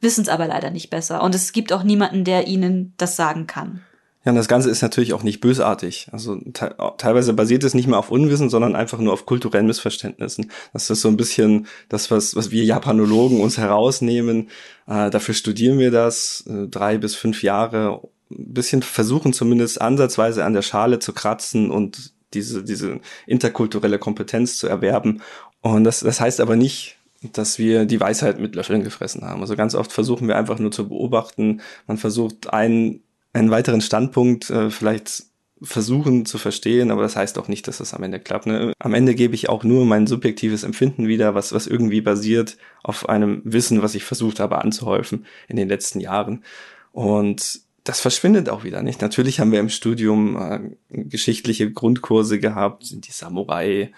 wissen 0.00 0.22
es 0.22 0.28
aber 0.28 0.46
leider 0.46 0.70
nicht 0.70 0.90
besser. 0.90 1.22
Und 1.22 1.34
es 1.34 1.52
gibt 1.52 1.72
auch 1.72 1.82
niemanden, 1.82 2.24
der 2.24 2.46
ihnen 2.46 2.94
das 2.96 3.16
sagen 3.16 3.46
kann. 3.46 3.84
Ja, 4.24 4.32
und 4.32 4.36
das 4.36 4.48
Ganze 4.48 4.68
ist 4.68 4.82
natürlich 4.82 5.12
auch 5.12 5.22
nicht 5.22 5.40
bösartig. 5.40 6.08
Also 6.10 6.36
te 6.52 6.74
teilweise 6.96 7.32
basiert 7.32 7.62
es 7.62 7.74
nicht 7.74 7.86
mehr 7.86 7.98
auf 7.98 8.10
Unwissen, 8.10 8.50
sondern 8.50 8.74
einfach 8.74 8.98
nur 8.98 9.12
auf 9.12 9.26
kulturellen 9.26 9.66
Missverständnissen. 9.66 10.50
Das 10.72 10.90
ist 10.90 11.00
so 11.00 11.08
ein 11.08 11.16
bisschen 11.16 11.66
das, 11.88 12.10
was, 12.10 12.34
was 12.34 12.50
wir 12.50 12.64
Japanologen 12.64 13.40
uns 13.40 13.58
herausnehmen. 13.58 14.48
Äh, 14.86 15.10
dafür 15.10 15.34
studieren 15.34 15.78
wir 15.78 15.90
das 15.90 16.44
äh, 16.48 16.66
drei 16.66 16.98
bis 16.98 17.14
fünf 17.14 17.42
Jahre. 17.42 18.00
Ein 18.30 18.54
bisschen 18.54 18.82
versuchen 18.82 19.32
zumindest 19.32 19.80
ansatzweise 19.80 20.44
an 20.44 20.52
der 20.52 20.62
Schale 20.62 20.98
zu 20.98 21.12
kratzen 21.12 21.70
und 21.70 22.12
diese, 22.34 22.64
diese 22.64 23.00
interkulturelle 23.26 23.98
Kompetenz 23.98 24.58
zu 24.58 24.66
erwerben. 24.66 25.22
Und 25.60 25.84
das, 25.84 26.00
das 26.00 26.20
heißt 26.20 26.40
aber 26.40 26.56
nicht, 26.56 26.96
dass 27.32 27.58
wir 27.58 27.84
die 27.84 28.00
Weisheit 28.00 28.38
mit 28.38 28.54
Löffeln 28.54 28.84
gefressen 28.84 29.24
haben. 29.24 29.40
Also 29.40 29.56
ganz 29.56 29.74
oft 29.74 29.92
versuchen 29.92 30.28
wir 30.28 30.36
einfach 30.36 30.58
nur 30.58 30.70
zu 30.70 30.88
beobachten. 30.88 31.60
Man 31.86 31.98
versucht 31.98 32.52
einen 32.52 33.02
einen 33.38 33.50
weiteren 33.50 33.80
Standpunkt 33.80 34.50
äh, 34.50 34.70
vielleicht 34.70 35.24
versuchen 35.60 36.24
zu 36.24 36.38
verstehen, 36.38 36.90
aber 36.90 37.02
das 37.02 37.16
heißt 37.16 37.38
auch 37.38 37.48
nicht, 37.48 37.66
dass 37.66 37.78
das 37.78 37.94
am 37.94 38.02
Ende 38.02 38.20
klappt. 38.20 38.46
Ne? 38.46 38.72
Am 38.78 38.94
Ende 38.94 39.14
gebe 39.14 39.34
ich 39.34 39.48
auch 39.48 39.64
nur 39.64 39.84
mein 39.84 40.06
subjektives 40.06 40.62
Empfinden 40.62 41.08
wieder, 41.08 41.34
was, 41.34 41.52
was 41.52 41.66
irgendwie 41.66 42.00
basiert 42.00 42.56
auf 42.82 43.08
einem 43.08 43.42
Wissen, 43.44 43.82
was 43.82 43.94
ich 43.94 44.04
versucht 44.04 44.40
habe 44.40 44.58
anzuhäufen 44.62 45.26
in 45.48 45.56
den 45.56 45.68
letzten 45.68 46.00
Jahren. 46.00 46.44
Und 46.92 47.60
das 47.84 48.00
verschwindet 48.00 48.48
auch 48.48 48.64
wieder 48.64 48.82
nicht. 48.82 49.00
Natürlich 49.00 49.40
haben 49.40 49.50
wir 49.50 49.60
im 49.60 49.68
Studium 49.68 50.36
äh, 50.36 50.60
geschichtliche 50.90 51.72
Grundkurse 51.72 52.38
gehabt, 52.38 52.84
die 52.90 53.10
Samurai, 53.10 53.92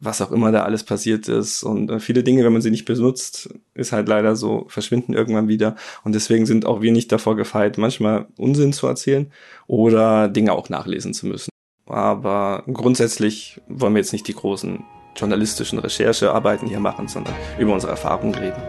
was 0.00 0.20
auch 0.20 0.30
immer 0.30 0.52
da 0.52 0.62
alles 0.62 0.84
passiert 0.84 1.28
ist. 1.28 1.62
Und 1.62 1.90
äh, 1.90 2.00
viele 2.00 2.22
Dinge, 2.22 2.44
wenn 2.44 2.52
man 2.52 2.62
sie 2.62 2.70
nicht 2.70 2.84
benutzt, 2.84 3.48
ist 3.74 3.92
halt 3.92 4.08
leider 4.08 4.36
so, 4.36 4.66
verschwinden 4.68 5.14
irgendwann 5.14 5.48
wieder. 5.48 5.76
Und 6.04 6.14
deswegen 6.14 6.46
sind 6.46 6.66
auch 6.66 6.82
wir 6.82 6.92
nicht 6.92 7.10
davor 7.10 7.36
gefeit, 7.36 7.78
manchmal 7.78 8.26
Unsinn 8.36 8.72
zu 8.72 8.86
erzählen 8.86 9.32
oder 9.66 10.28
Dinge 10.28 10.52
auch 10.52 10.68
nachlesen 10.68 11.14
zu 11.14 11.26
müssen. 11.26 11.50
Aber 11.86 12.64
grundsätzlich 12.72 13.60
wollen 13.68 13.94
wir 13.94 14.00
jetzt 14.00 14.12
nicht 14.12 14.28
die 14.28 14.34
großen 14.34 14.84
journalistischen 15.16 15.78
Recherchearbeiten 15.78 16.68
hier 16.68 16.80
machen, 16.80 17.08
sondern 17.08 17.34
über 17.58 17.72
unsere 17.72 17.92
Erfahrungen 17.92 18.34
reden. 18.34 18.60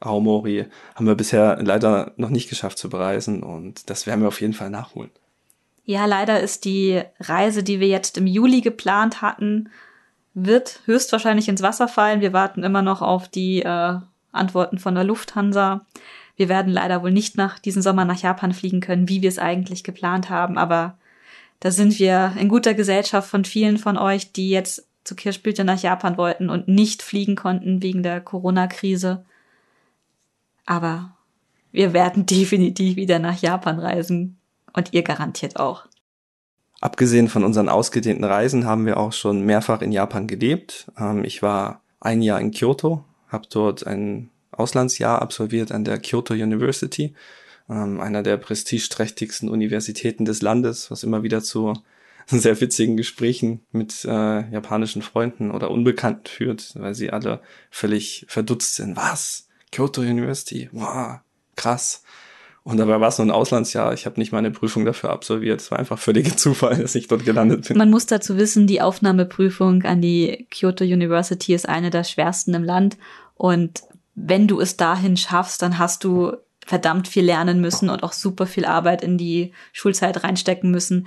Aomori 0.00 0.66
haben 0.94 1.06
wir 1.06 1.14
bisher 1.14 1.62
leider 1.62 2.12
noch 2.16 2.28
nicht 2.28 2.48
geschafft 2.48 2.78
zu 2.78 2.88
bereisen 2.90 3.42
und 3.42 3.88
das 3.88 4.06
werden 4.06 4.20
wir 4.20 4.28
auf 4.28 4.40
jeden 4.40 4.52
Fall 4.52 4.70
nachholen. 4.70 5.10
Ja, 5.84 6.04
leider 6.06 6.40
ist 6.40 6.64
die 6.64 7.02
Reise, 7.20 7.62
die 7.62 7.80
wir 7.80 7.86
jetzt 7.86 8.18
im 8.18 8.26
Juli 8.26 8.60
geplant 8.60 9.22
hatten, 9.22 9.70
wird 10.34 10.80
höchstwahrscheinlich 10.84 11.48
ins 11.48 11.62
Wasser 11.62 11.88
fallen. 11.88 12.20
Wir 12.20 12.32
warten 12.32 12.64
immer 12.64 12.82
noch 12.82 13.02
auf 13.02 13.28
die 13.28 13.62
äh, 13.62 13.98
Antworten 14.32 14.78
von 14.78 14.94
der 14.94 15.04
Lufthansa. 15.04 15.86
Wir 16.36 16.48
werden 16.48 16.72
leider 16.72 17.02
wohl 17.02 17.12
nicht 17.12 17.36
nach 17.36 17.58
diesem 17.58 17.82
Sommer 17.82 18.04
nach 18.04 18.20
Japan 18.20 18.52
fliegen 18.52 18.80
können, 18.80 19.08
wie 19.08 19.22
wir 19.22 19.28
es 19.28 19.38
eigentlich 19.38 19.84
geplant 19.84 20.28
haben, 20.28 20.58
aber 20.58 20.98
da 21.60 21.70
sind 21.70 21.98
wir 21.98 22.34
in 22.38 22.48
guter 22.48 22.74
Gesellschaft 22.74 23.30
von 23.30 23.44
vielen 23.44 23.78
von 23.78 23.96
euch, 23.96 24.32
die 24.32 24.50
jetzt 24.50 24.86
zu 25.04 25.14
Kirschblüte 25.14 25.64
nach 25.64 25.80
Japan 25.80 26.18
wollten 26.18 26.50
und 26.50 26.68
nicht 26.68 27.02
fliegen 27.02 27.36
konnten 27.36 27.82
wegen 27.82 28.02
der 28.02 28.20
Corona-Krise. 28.20 29.24
Aber 30.66 31.16
wir 31.72 31.92
werden 31.92 32.26
definitiv 32.26 32.96
wieder 32.96 33.18
nach 33.18 33.40
Japan 33.40 33.78
reisen 33.78 34.38
und 34.72 34.92
ihr 34.92 35.02
garantiert 35.02 35.56
auch. 35.56 35.86
Abgesehen 36.80 37.28
von 37.28 37.42
unseren 37.42 37.70
ausgedehnten 37.70 38.24
Reisen 38.24 38.66
haben 38.66 38.84
wir 38.84 38.98
auch 38.98 39.12
schon 39.12 39.42
mehrfach 39.42 39.80
in 39.80 39.92
Japan 39.92 40.26
gelebt. 40.26 40.90
Ähm, 40.98 41.24
ich 41.24 41.40
war 41.40 41.80
ein 42.00 42.20
Jahr 42.20 42.40
in 42.40 42.50
Kyoto, 42.50 43.02
habe 43.28 43.46
dort 43.50 43.86
ein 43.86 44.30
Auslandsjahr 44.52 45.22
absolviert 45.22 45.72
an 45.72 45.84
der 45.84 45.98
Kyoto 45.98 46.34
University, 46.34 47.14
ähm, 47.68 48.00
einer 48.00 48.22
der 48.22 48.36
prestigeträchtigsten 48.36 49.48
Universitäten 49.48 50.24
des 50.24 50.42
Landes, 50.42 50.90
was 50.90 51.02
immer 51.02 51.22
wieder 51.22 51.42
zu 51.42 51.72
sehr 52.26 52.60
witzigen 52.60 52.96
Gesprächen 52.96 53.62
mit 53.72 54.04
äh, 54.04 54.50
japanischen 54.50 55.00
Freunden 55.00 55.50
oder 55.50 55.70
Unbekannten 55.70 56.26
führt, 56.26 56.74
weil 56.76 56.94
sie 56.94 57.10
alle 57.10 57.40
völlig 57.70 58.26
verdutzt 58.28 58.76
sind. 58.76 58.96
Was? 58.96 59.48
Kyoto 59.72 60.00
University, 60.00 60.68
wow, 60.72 61.18
krass. 61.56 62.02
Und 62.66 62.78
dabei 62.78 63.00
war 63.00 63.08
es 63.08 63.18
nur 63.18 63.28
ein 63.28 63.30
Auslandsjahr. 63.30 63.94
Ich 63.94 64.06
habe 64.06 64.18
nicht 64.18 64.32
meine 64.32 64.50
Prüfung 64.50 64.84
dafür 64.84 65.10
absolviert. 65.10 65.60
Es 65.60 65.70
war 65.70 65.78
einfach 65.78 66.00
völliger 66.00 66.36
Zufall, 66.36 66.76
dass 66.78 66.96
ich 66.96 67.06
dort 67.06 67.24
gelandet 67.24 67.68
bin. 67.68 67.78
Man 67.78 67.90
muss 67.90 68.06
dazu 68.06 68.36
wissen, 68.36 68.66
die 68.66 68.80
Aufnahmeprüfung 68.80 69.84
an 69.84 70.00
die 70.02 70.48
Kyoto 70.50 70.82
University 70.82 71.54
ist 71.54 71.68
eine 71.68 71.90
der 71.90 72.02
schwersten 72.02 72.54
im 72.54 72.64
Land. 72.64 72.96
Und 73.34 73.82
wenn 74.16 74.48
du 74.48 74.58
es 74.58 74.76
dahin 74.76 75.16
schaffst, 75.16 75.62
dann 75.62 75.78
hast 75.78 76.02
du 76.02 76.32
verdammt 76.66 77.06
viel 77.06 77.24
lernen 77.24 77.60
müssen 77.60 77.88
und 77.88 78.02
auch 78.02 78.12
super 78.12 78.46
viel 78.46 78.64
Arbeit 78.64 79.04
in 79.04 79.16
die 79.16 79.52
Schulzeit 79.72 80.24
reinstecken 80.24 80.72
müssen. 80.72 81.06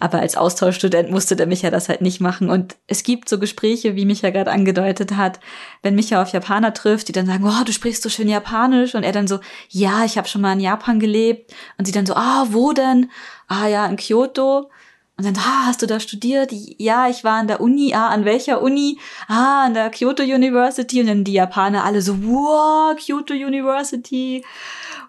Aber 0.00 0.20
als 0.20 0.36
Austauschstudent 0.36 1.10
musste 1.10 1.36
der 1.36 1.46
Micha 1.46 1.70
das 1.70 1.88
halt 1.88 2.00
nicht 2.00 2.20
machen. 2.20 2.48
Und 2.48 2.76
es 2.86 3.02
gibt 3.02 3.28
so 3.28 3.38
Gespräche, 3.38 3.94
wie 3.94 4.06
Micha 4.06 4.30
gerade 4.30 4.50
angedeutet 4.50 5.16
hat, 5.16 5.38
wenn 5.82 5.94
Micha 5.94 6.22
auf 6.22 6.32
Japaner 6.32 6.72
trifft, 6.72 7.08
die 7.08 7.12
dann 7.12 7.26
sagen, 7.26 7.44
oh, 7.44 7.64
du 7.64 7.72
sprichst 7.72 8.02
so 8.02 8.08
schön 8.08 8.28
Japanisch. 8.28 8.94
Und 8.94 9.02
er 9.02 9.12
dann 9.12 9.28
so, 9.28 9.40
ja, 9.68 10.04
ich 10.04 10.16
habe 10.16 10.28
schon 10.28 10.40
mal 10.40 10.54
in 10.54 10.60
Japan 10.60 10.98
gelebt. 10.98 11.52
Und 11.76 11.84
sie 11.84 11.92
dann 11.92 12.06
so, 12.06 12.14
ah, 12.14 12.46
wo 12.50 12.72
denn? 12.72 13.10
Ah 13.48 13.66
ja, 13.66 13.86
in 13.86 13.96
Kyoto. 13.96 14.70
Und 15.18 15.26
dann, 15.26 15.36
ah, 15.36 15.66
hast 15.66 15.82
du 15.82 15.86
da 15.86 16.00
studiert? 16.00 16.50
Ja, 16.52 17.08
ich 17.08 17.22
war 17.22 17.38
an 17.38 17.46
der 17.46 17.60
Uni. 17.60 17.94
Ah, 17.94 18.08
an 18.08 18.24
welcher 18.24 18.62
Uni? 18.62 18.98
Ah, 19.28 19.66
an 19.66 19.74
der 19.74 19.90
Kyoto 19.90 20.22
University. 20.22 21.00
Und 21.00 21.06
dann 21.08 21.24
die 21.24 21.34
Japaner 21.34 21.84
alle 21.84 22.00
so, 22.00 22.16
wow, 22.24 22.96
Kyoto 22.96 23.34
University. 23.34 24.42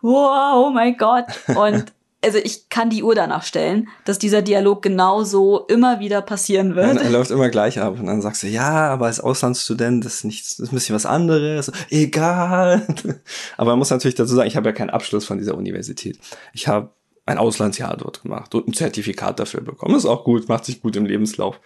Wow, 0.01 0.67
oh 0.67 0.69
mein 0.71 0.97
Gott. 0.97 1.25
Und 1.55 1.93
also 2.23 2.37
ich 2.37 2.69
kann 2.69 2.89
die 2.89 3.03
Uhr 3.03 3.15
danach 3.15 3.43
stellen, 3.43 3.89
dass 4.05 4.19
dieser 4.19 4.41
Dialog 4.41 4.81
genauso 4.81 5.65
immer 5.67 5.99
wieder 5.99 6.21
passieren 6.21 6.75
wird. 6.75 7.01
er 7.01 7.09
läuft 7.09 7.31
immer 7.31 7.49
gleich 7.49 7.79
ab 7.79 7.99
und 7.99 8.05
dann 8.05 8.21
sagst 8.21 8.43
du, 8.43 8.47
ja, 8.47 8.89
aber 8.89 9.07
als 9.07 9.19
Auslandsstudent 9.19 10.05
ist 10.05 10.23
nichts, 10.23 10.59
ist 10.59 10.71
ein 10.71 10.75
bisschen 10.75 10.95
was 10.95 11.05
anderes. 11.05 11.71
Egal. 11.89 12.87
aber 13.57 13.71
man 13.71 13.79
muss 13.79 13.89
natürlich 13.89 14.15
dazu 14.15 14.35
sagen, 14.35 14.47
ich 14.47 14.55
habe 14.55 14.69
ja 14.69 14.73
keinen 14.73 14.89
Abschluss 14.89 15.25
von 15.25 15.37
dieser 15.37 15.55
Universität. 15.55 16.19
Ich 16.53 16.67
habe 16.67 16.91
ein 17.25 17.37
Auslandsjahr 17.37 17.95
dort 17.97 18.23
gemacht 18.23 18.53
und 18.55 18.67
ein 18.67 18.73
Zertifikat 18.73 19.39
dafür 19.39 19.61
bekommen. 19.61 19.93
Das 19.93 20.03
ist 20.03 20.09
auch 20.09 20.23
gut, 20.23 20.49
macht 20.49 20.65
sich 20.65 20.81
gut 20.81 20.95
im 20.95 21.05
Lebenslauf. 21.05 21.59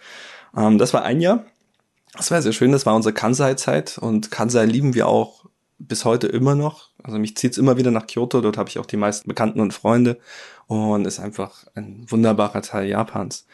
Ähm, 0.56 0.78
das 0.78 0.94
war 0.94 1.02
ein 1.02 1.20
Jahr. 1.20 1.44
Das 2.16 2.30
war 2.30 2.40
sehr 2.40 2.52
schön, 2.52 2.72
das 2.72 2.86
war 2.86 2.94
unsere 2.94 3.12
Kansai-Zeit 3.12 3.98
und 3.98 4.30
Kansai 4.30 4.64
lieben 4.64 4.94
wir 4.94 5.08
auch 5.08 5.44
bis 5.78 6.04
heute 6.04 6.26
immer 6.26 6.54
noch. 6.54 6.90
Also 7.02 7.18
mich 7.18 7.36
zieht's 7.36 7.58
immer 7.58 7.76
wieder 7.76 7.90
nach 7.90 8.06
Kyoto, 8.06 8.40
dort 8.40 8.58
habe 8.58 8.68
ich 8.68 8.78
auch 8.78 8.86
die 8.86 8.96
meisten 8.96 9.28
Bekannten 9.28 9.60
und 9.60 9.72
Freunde 9.72 10.18
und 10.66 11.06
ist 11.06 11.20
einfach 11.20 11.64
ein 11.74 12.04
wunderbarer 12.08 12.62
Teil 12.62 12.88
Japans. 12.88 13.46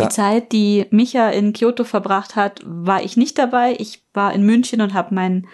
Die 0.00 0.08
Zeit, 0.08 0.52
die 0.52 0.86
Micha 0.90 1.30
in 1.30 1.52
Kyoto 1.52 1.84
verbracht 1.84 2.36
hat, 2.36 2.60
war 2.66 3.02
ich 3.02 3.16
nicht 3.16 3.38
dabei. 3.38 3.74
Ich 3.78 4.02
war 4.12 4.32
in 4.34 4.44
München 4.44 4.82
und 4.82 4.92
habe 4.92 5.14
mein 5.14 5.46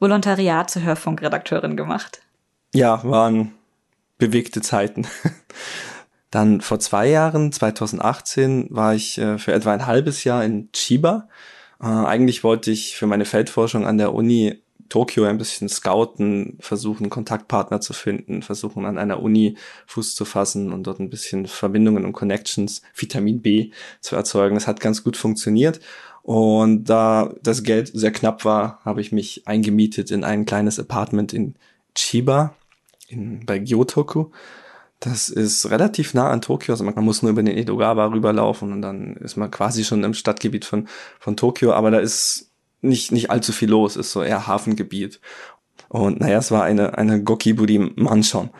Volontariat 0.00 0.68
zur 0.68 0.82
Hörfunkredakteurin 0.82 1.76
gemacht. 1.76 2.20
Ja, 2.72 3.04
waren 3.04 3.52
bewegte 4.18 4.62
Zeiten. 4.62 5.06
Dann 6.30 6.60
vor 6.60 6.80
zwei 6.80 7.08
Jahren, 7.08 7.52
2018, 7.52 8.66
war 8.70 8.94
ich 8.94 9.18
äh, 9.18 9.38
für 9.38 9.52
etwa 9.52 9.72
ein 9.72 9.86
halbes 9.86 10.24
Jahr 10.24 10.44
in 10.44 10.72
Chiba. 10.72 11.28
Äh, 11.80 11.86
eigentlich 11.86 12.42
wollte 12.42 12.72
ich 12.72 12.96
für 12.96 13.06
meine 13.06 13.24
Feldforschung 13.24 13.86
an 13.86 13.98
der 13.98 14.12
Uni 14.12 14.60
Tokio 14.88 15.24
ein 15.24 15.38
bisschen 15.38 15.68
scouten, 15.68 16.56
versuchen 16.60 17.10
Kontaktpartner 17.10 17.80
zu 17.80 17.92
finden, 17.92 18.42
versuchen 18.42 18.84
an 18.84 18.98
einer 18.98 19.22
Uni 19.22 19.56
Fuß 19.86 20.14
zu 20.14 20.24
fassen 20.24 20.72
und 20.72 20.86
dort 20.86 21.00
ein 21.00 21.10
bisschen 21.10 21.46
Verbindungen 21.46 22.04
und 22.04 22.12
Connections, 22.12 22.82
Vitamin 22.94 23.42
B 23.42 23.70
zu 24.00 24.16
erzeugen. 24.16 24.54
Das 24.54 24.66
hat 24.66 24.80
ganz 24.80 25.04
gut 25.04 25.16
funktioniert. 25.16 25.80
Und 26.22 26.84
da 26.84 27.34
das 27.42 27.62
Geld 27.62 27.90
sehr 27.92 28.12
knapp 28.12 28.44
war, 28.44 28.80
habe 28.84 29.00
ich 29.00 29.12
mich 29.12 29.46
eingemietet 29.46 30.10
in 30.10 30.24
ein 30.24 30.46
kleines 30.46 30.78
Apartment 30.78 31.32
in 31.32 31.54
Chiba, 31.94 32.54
in, 33.08 33.44
bei 33.44 33.58
Gyotoku. 33.58 34.30
Das 35.00 35.28
ist 35.28 35.70
relativ 35.70 36.14
nah 36.14 36.30
an 36.30 36.40
Tokio, 36.40 36.72
also 36.72 36.84
man 36.84 37.04
muss 37.04 37.20
nur 37.20 37.30
über 37.30 37.42
den 37.42 37.58
Edogawa 37.58 38.06
rüberlaufen 38.06 38.72
und 38.72 38.80
dann 38.80 39.16
ist 39.16 39.36
man 39.36 39.50
quasi 39.50 39.84
schon 39.84 40.02
im 40.02 40.14
Stadtgebiet 40.14 40.64
von, 40.64 40.88
von 41.20 41.36
Tokio, 41.36 41.72
aber 41.74 41.90
da 41.90 41.98
ist 41.98 42.53
nicht, 42.84 43.12
nicht 43.12 43.30
allzu 43.30 43.52
viel 43.52 43.70
los, 43.70 43.96
ist 43.96 44.12
so 44.12 44.22
eher 44.22 44.46
Hafengebiet. 44.46 45.20
Und 45.88 46.20
naja, 46.20 46.38
es 46.38 46.50
war 46.50 46.64
eine, 46.64 46.98
eine 46.98 47.22
Gokiburi 47.22 47.78
Mansion. 47.96 48.50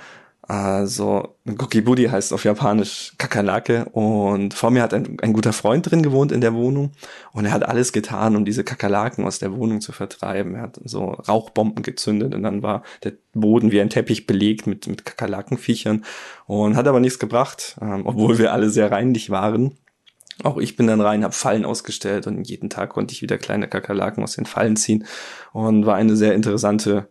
Also 0.46 1.37
Gokiburi 1.46 2.04
heißt 2.04 2.34
auf 2.34 2.44
Japanisch 2.44 3.14
Kakerlake 3.16 3.87
und 3.92 4.52
vor 4.52 4.70
mir 4.70 4.82
hat 4.82 4.92
ein, 4.92 5.16
ein 5.22 5.32
guter 5.32 5.54
Freund 5.54 5.90
drin 5.90 6.02
gewohnt 6.02 6.32
in 6.32 6.42
der 6.42 6.52
Wohnung 6.52 6.92
und 7.32 7.46
er 7.46 7.52
hat 7.52 7.66
alles 7.66 7.94
getan, 7.94 8.37
um 8.37 8.44
diese 8.44 8.62
Kakerlaken 8.62 9.24
aus 9.24 9.38
der 9.38 9.56
Wohnung 9.56 9.80
zu 9.80 9.92
vertreiben. 9.92 10.54
Er 10.54 10.62
hat 10.62 10.78
so 10.84 11.12
Rauchbomben 11.12 11.82
gezündet 11.82 12.34
und 12.34 12.42
dann 12.42 12.62
war 12.62 12.82
der 13.04 13.14
Boden 13.32 13.72
wie 13.72 13.80
ein 13.80 13.88
Teppich 13.88 14.26
belegt 14.26 14.66
mit, 14.66 14.87
mit 14.87 15.06
Kakerlakenviechern 15.06 16.04
und 16.46 16.76
hat 16.76 16.88
aber 16.88 17.00
nichts 17.00 17.18
gebracht, 17.18 17.78
ähm, 17.80 18.02
obwohl 18.04 18.37
wir 18.37 18.52
alle 18.52 18.68
sehr 18.68 18.90
reinlich 18.92 19.30
waren. 19.30 19.78
Auch 20.42 20.58
ich 20.58 20.76
bin 20.76 20.86
dann 20.86 21.00
rein, 21.00 21.22
habe 21.22 21.32
Fallen 21.32 21.64
ausgestellt 21.64 22.26
und 22.26 22.42
jeden 22.44 22.68
Tag 22.68 22.90
konnte 22.90 23.14
ich 23.14 23.22
wieder 23.22 23.38
kleine 23.38 23.68
Kakerlaken 23.68 24.22
aus 24.22 24.34
den 24.34 24.46
Fallen 24.46 24.76
ziehen 24.76 25.06
und 25.52 25.86
war 25.86 25.94
eine 25.94 26.16
sehr 26.16 26.34
interessante 26.34 27.08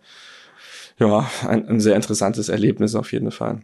ja, 1.00 1.30
ein, 1.48 1.68
ein 1.68 1.80
sehr 1.80 1.96
interessantes 1.96 2.50
Erlebnis 2.50 2.96
auf 2.96 3.12
jeden 3.12 3.32
Fall. 3.32 3.62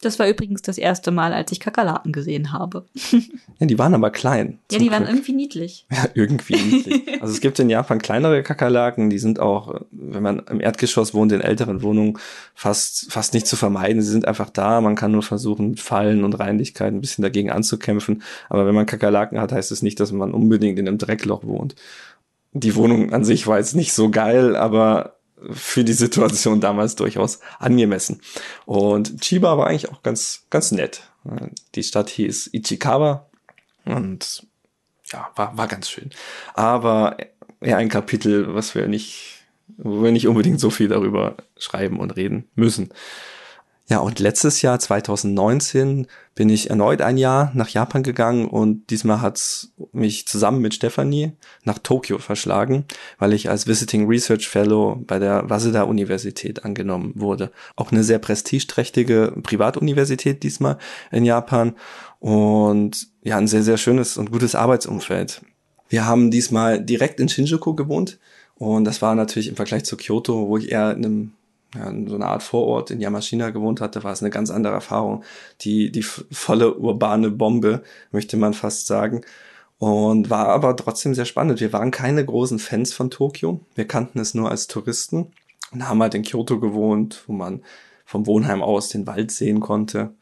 Das 0.00 0.20
war 0.20 0.28
übrigens 0.28 0.62
das 0.62 0.78
erste 0.78 1.10
Mal, 1.10 1.32
als 1.32 1.50
ich 1.50 1.58
Kakerlaken 1.58 2.12
gesehen 2.12 2.52
habe. 2.52 2.84
Ja, 3.60 3.66
die 3.66 3.76
waren 3.76 3.92
aber 3.92 4.10
klein. 4.10 4.60
Ja, 4.70 4.78
die 4.78 4.86
Glück. 4.86 4.92
waren 4.92 5.08
irgendwie 5.08 5.32
niedlich. 5.32 5.84
Ja, 5.92 6.08
irgendwie 6.14 6.54
niedlich. 6.54 7.20
Also 7.20 7.34
es 7.34 7.40
gibt 7.40 7.58
in 7.58 7.68
Japan 7.68 7.98
kleinere 7.98 8.44
Kakerlaken, 8.44 9.10
die 9.10 9.18
sind 9.18 9.40
auch, 9.40 9.80
wenn 9.90 10.22
man 10.22 10.38
im 10.48 10.60
Erdgeschoss 10.60 11.12
wohnt, 11.12 11.32
in 11.32 11.40
älteren 11.40 11.82
Wohnungen, 11.82 12.18
fast, 12.54 13.10
fast 13.10 13.34
nicht 13.34 13.48
zu 13.48 13.56
vermeiden. 13.56 14.00
Sie 14.00 14.12
sind 14.12 14.28
einfach 14.28 14.50
da. 14.50 14.80
Man 14.80 14.94
kann 14.94 15.10
nur 15.10 15.24
versuchen, 15.24 15.70
mit 15.70 15.80
Fallen 15.80 16.22
und 16.22 16.34
Reinlichkeit 16.34 16.92
ein 16.92 17.00
bisschen 17.00 17.22
dagegen 17.22 17.50
anzukämpfen. 17.50 18.22
Aber 18.48 18.64
wenn 18.64 18.76
man 18.76 18.86
Kakerlaken 18.86 19.40
hat, 19.40 19.50
heißt 19.50 19.72
es 19.72 19.82
nicht, 19.82 19.98
dass 19.98 20.12
man 20.12 20.32
unbedingt 20.32 20.78
in 20.78 20.86
einem 20.86 20.98
Dreckloch 20.98 21.42
wohnt. 21.42 21.74
Die 22.52 22.76
Wohnung 22.76 23.12
an 23.12 23.24
sich 23.24 23.48
war 23.48 23.58
jetzt 23.58 23.74
nicht 23.74 23.92
so 23.92 24.08
geil, 24.08 24.54
aber 24.54 25.17
für 25.50 25.84
die 25.84 25.92
Situation 25.92 26.60
damals 26.60 26.96
durchaus 26.96 27.40
angemessen. 27.58 28.20
Und 28.66 29.20
Chiba 29.20 29.56
war 29.56 29.66
eigentlich 29.66 29.90
auch 29.90 30.02
ganz, 30.02 30.46
ganz 30.50 30.72
nett. 30.72 31.02
Die 31.74 31.82
Stadt 31.82 32.08
hieß 32.08 32.50
Ichikawa 32.52 33.26
und 33.84 34.46
ja, 35.12 35.30
war, 35.36 35.56
war 35.56 35.68
ganz 35.68 35.88
schön. 35.90 36.10
Aber 36.54 37.16
eher 37.60 37.76
ein 37.78 37.88
Kapitel, 37.88 38.54
was 38.54 38.74
wir 38.74 38.88
nicht, 38.88 39.46
wo 39.76 40.02
wir 40.02 40.12
nicht 40.12 40.28
unbedingt 40.28 40.60
so 40.60 40.70
viel 40.70 40.88
darüber 40.88 41.36
schreiben 41.56 41.98
und 41.98 42.16
reden 42.16 42.48
müssen. 42.54 42.90
Ja, 43.90 44.00
und 44.00 44.18
letztes 44.18 44.60
Jahr, 44.60 44.78
2019, 44.78 46.08
bin 46.34 46.50
ich 46.50 46.68
erneut 46.68 47.00
ein 47.00 47.16
Jahr 47.16 47.50
nach 47.54 47.70
Japan 47.70 48.02
gegangen 48.02 48.46
und 48.46 48.90
diesmal 48.90 49.22
hat's 49.22 49.72
mich 49.92 50.28
zusammen 50.28 50.60
mit 50.60 50.74
Stefanie 50.74 51.32
nach 51.64 51.78
Tokio 51.78 52.18
verschlagen, 52.18 52.84
weil 53.18 53.32
ich 53.32 53.48
als 53.48 53.66
Visiting 53.66 54.06
Research 54.06 54.46
Fellow 54.46 55.02
bei 55.06 55.18
der 55.18 55.48
Waseda 55.48 55.84
Universität 55.84 56.66
angenommen 56.66 57.12
wurde. 57.14 57.50
Auch 57.76 57.90
eine 57.90 58.04
sehr 58.04 58.18
prestigeträchtige 58.18 59.32
Privatuniversität 59.42 60.42
diesmal 60.42 60.76
in 61.10 61.24
Japan 61.24 61.74
und 62.20 63.08
ja, 63.22 63.38
ein 63.38 63.48
sehr, 63.48 63.62
sehr 63.62 63.78
schönes 63.78 64.18
und 64.18 64.30
gutes 64.30 64.54
Arbeitsumfeld. 64.54 65.40
Wir 65.88 66.04
haben 66.04 66.30
diesmal 66.30 66.78
direkt 66.78 67.20
in 67.20 67.30
Shinjuku 67.30 67.74
gewohnt 67.74 68.18
und 68.56 68.84
das 68.84 69.00
war 69.00 69.14
natürlich 69.14 69.48
im 69.48 69.56
Vergleich 69.56 69.84
zu 69.84 69.96
Kyoto, 69.96 70.46
wo 70.46 70.58
ich 70.58 70.70
eher 70.70 70.90
in 70.90 71.04
einem 71.06 71.32
ja, 71.74 71.88
in 71.88 72.08
so 72.08 72.14
einer 72.14 72.28
Art 72.28 72.42
Vorort 72.42 72.90
in 72.90 73.00
Yamashina 73.00 73.50
gewohnt 73.50 73.80
hatte, 73.80 74.02
war 74.04 74.12
es 74.12 74.22
eine 74.22 74.30
ganz 74.30 74.50
andere 74.50 74.74
Erfahrung. 74.74 75.22
Die, 75.60 75.92
die 75.92 76.02
volle 76.02 76.74
urbane 76.76 77.30
Bombe, 77.30 77.82
möchte 78.10 78.36
man 78.36 78.54
fast 78.54 78.86
sagen. 78.86 79.22
Und 79.78 80.28
war 80.28 80.48
aber 80.48 80.74
trotzdem 80.76 81.14
sehr 81.14 81.24
spannend. 81.24 81.60
Wir 81.60 81.72
waren 81.72 81.90
keine 81.90 82.24
großen 82.24 82.58
Fans 82.58 82.92
von 82.92 83.10
Tokio. 83.10 83.60
Wir 83.74 83.86
kannten 83.86 84.18
es 84.18 84.34
nur 84.34 84.50
als 84.50 84.66
Touristen 84.66 85.32
und 85.70 85.88
haben 85.88 86.02
halt 86.02 86.14
in 86.14 86.24
Kyoto 86.24 86.58
gewohnt, 86.58 87.22
wo 87.26 87.32
man 87.32 87.62
vom 88.04 88.26
Wohnheim 88.26 88.62
aus 88.62 88.88
den 88.88 89.06
Wald 89.06 89.30
sehen 89.30 89.60
konnte. 89.60 90.14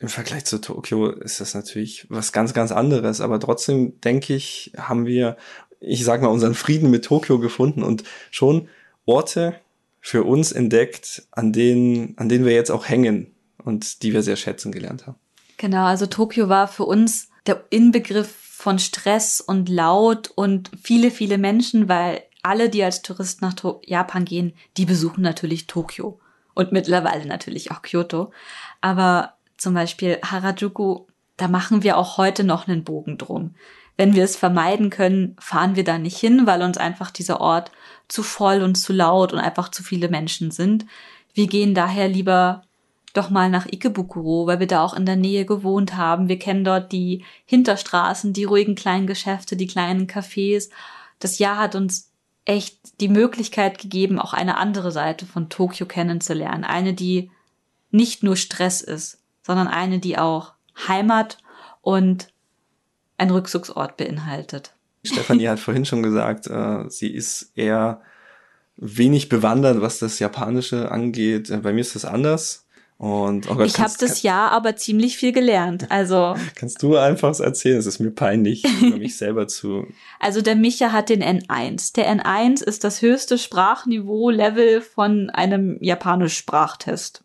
Im 0.00 0.08
Vergleich 0.08 0.46
zu 0.46 0.60
Tokio 0.60 1.10
ist 1.10 1.40
das 1.40 1.54
natürlich 1.54 2.06
was 2.08 2.32
ganz, 2.32 2.54
ganz 2.54 2.72
anderes. 2.72 3.20
Aber 3.20 3.38
trotzdem 3.38 4.00
denke 4.00 4.34
ich, 4.34 4.72
haben 4.76 5.06
wir, 5.06 5.36
ich 5.80 6.04
sag 6.04 6.22
mal, 6.22 6.28
unseren 6.28 6.54
Frieden 6.54 6.90
mit 6.90 7.04
Tokio 7.04 7.38
gefunden 7.38 7.82
und 7.82 8.02
schon 8.30 8.68
Orte, 9.06 9.60
für 10.08 10.24
uns 10.24 10.52
entdeckt, 10.52 11.28
an 11.32 11.52
denen, 11.52 12.16
an 12.16 12.30
denen 12.30 12.46
wir 12.46 12.54
jetzt 12.54 12.70
auch 12.70 12.88
hängen 12.88 13.34
und 13.62 14.02
die 14.02 14.14
wir 14.14 14.22
sehr 14.22 14.36
schätzen 14.36 14.72
gelernt 14.72 15.06
haben. 15.06 15.18
Genau, 15.58 15.84
also 15.84 16.06
Tokio 16.06 16.48
war 16.48 16.66
für 16.66 16.84
uns 16.84 17.28
der 17.46 17.62
Inbegriff 17.68 18.30
von 18.30 18.78
Stress 18.78 19.42
und 19.42 19.68
Laut 19.68 20.28
und 20.34 20.70
viele, 20.82 21.10
viele 21.10 21.36
Menschen, 21.36 21.90
weil 21.90 22.22
alle, 22.42 22.70
die 22.70 22.82
als 22.82 23.02
Touristen 23.02 23.44
nach 23.44 23.54
Japan 23.84 24.24
gehen, 24.24 24.54
die 24.78 24.86
besuchen 24.86 25.20
natürlich 25.20 25.66
Tokio 25.66 26.18
und 26.54 26.72
mittlerweile 26.72 27.26
natürlich 27.26 27.70
auch 27.70 27.82
Kyoto. 27.82 28.32
Aber 28.80 29.34
zum 29.58 29.74
Beispiel 29.74 30.20
Harajuku, 30.24 31.04
da 31.36 31.48
machen 31.48 31.82
wir 31.82 31.98
auch 31.98 32.16
heute 32.16 32.44
noch 32.44 32.66
einen 32.66 32.82
Bogen 32.82 33.18
drum. 33.18 33.56
Wenn 33.98 34.14
wir 34.14 34.22
es 34.22 34.36
vermeiden 34.36 34.90
können, 34.90 35.36
fahren 35.40 35.74
wir 35.74 35.82
da 35.82 35.98
nicht 35.98 36.16
hin, 36.16 36.46
weil 36.46 36.62
uns 36.62 36.78
einfach 36.78 37.10
dieser 37.10 37.40
Ort 37.40 37.72
zu 38.06 38.22
voll 38.22 38.62
und 38.62 38.76
zu 38.76 38.92
laut 38.92 39.32
und 39.32 39.40
einfach 39.40 39.70
zu 39.70 39.82
viele 39.82 40.08
Menschen 40.08 40.52
sind. 40.52 40.86
Wir 41.34 41.48
gehen 41.48 41.74
daher 41.74 42.08
lieber 42.08 42.62
doch 43.12 43.28
mal 43.28 43.50
nach 43.50 43.66
Ikebukuro, 43.66 44.46
weil 44.46 44.60
wir 44.60 44.68
da 44.68 44.84
auch 44.84 44.94
in 44.94 45.04
der 45.04 45.16
Nähe 45.16 45.44
gewohnt 45.44 45.96
haben. 45.96 46.28
Wir 46.28 46.38
kennen 46.38 46.62
dort 46.62 46.92
die 46.92 47.24
Hinterstraßen, 47.44 48.32
die 48.32 48.44
ruhigen 48.44 48.76
kleinen 48.76 49.08
Geschäfte, 49.08 49.56
die 49.56 49.66
kleinen 49.66 50.06
Cafés. 50.06 50.70
Das 51.18 51.40
Jahr 51.40 51.58
hat 51.58 51.74
uns 51.74 52.12
echt 52.44 53.00
die 53.00 53.08
Möglichkeit 53.08 53.78
gegeben, 53.78 54.20
auch 54.20 54.32
eine 54.32 54.58
andere 54.58 54.92
Seite 54.92 55.26
von 55.26 55.48
Tokio 55.48 55.86
kennenzulernen. 55.86 56.62
Eine, 56.62 56.94
die 56.94 57.32
nicht 57.90 58.22
nur 58.22 58.36
Stress 58.36 58.80
ist, 58.80 59.18
sondern 59.42 59.66
eine, 59.66 59.98
die 59.98 60.18
auch 60.18 60.52
Heimat 60.86 61.38
und 61.82 62.28
ein 63.18 63.30
Rückzugsort 63.30 63.96
beinhaltet. 63.96 64.72
Stefanie 65.04 65.48
hat 65.48 65.60
vorhin 65.60 65.84
schon 65.84 66.02
gesagt, 66.02 66.46
äh, 66.46 66.88
sie 66.88 67.08
ist 67.08 67.52
eher 67.54 68.00
wenig 68.76 69.28
bewandert, 69.28 69.80
was 69.80 69.98
das 69.98 70.18
Japanische 70.18 70.90
angeht. 70.90 71.50
Äh, 71.50 71.58
bei 71.58 71.72
mir 71.72 71.80
ist 71.80 71.94
das 71.94 72.04
anders. 72.04 72.64
Und 72.96 73.48
oh 73.48 73.54
Gott, 73.54 73.66
ich 73.66 73.78
habe 73.78 73.94
das 74.00 74.22
Jahr 74.22 74.50
aber 74.50 74.74
ziemlich 74.74 75.16
viel 75.16 75.30
gelernt. 75.30 75.88
Also 75.88 76.34
kannst 76.56 76.82
du 76.82 76.96
einfach 76.96 77.38
erzählen? 77.38 77.78
Es 77.78 77.86
ist 77.86 78.00
mir 78.00 78.10
peinlich, 78.10 78.64
mich 78.80 79.16
selber 79.18 79.46
zu. 79.46 79.86
Also 80.18 80.42
der 80.42 80.56
Micha 80.56 80.90
hat 80.90 81.08
den 81.08 81.22
N1. 81.22 81.94
Der 81.94 82.12
N1 82.12 82.64
ist 82.64 82.82
das 82.82 83.00
höchste 83.00 83.38
Sprachniveau-Level 83.38 84.80
von 84.80 85.30
einem 85.30 85.78
japanisch 85.80 86.36
Sprachtest 86.36 87.22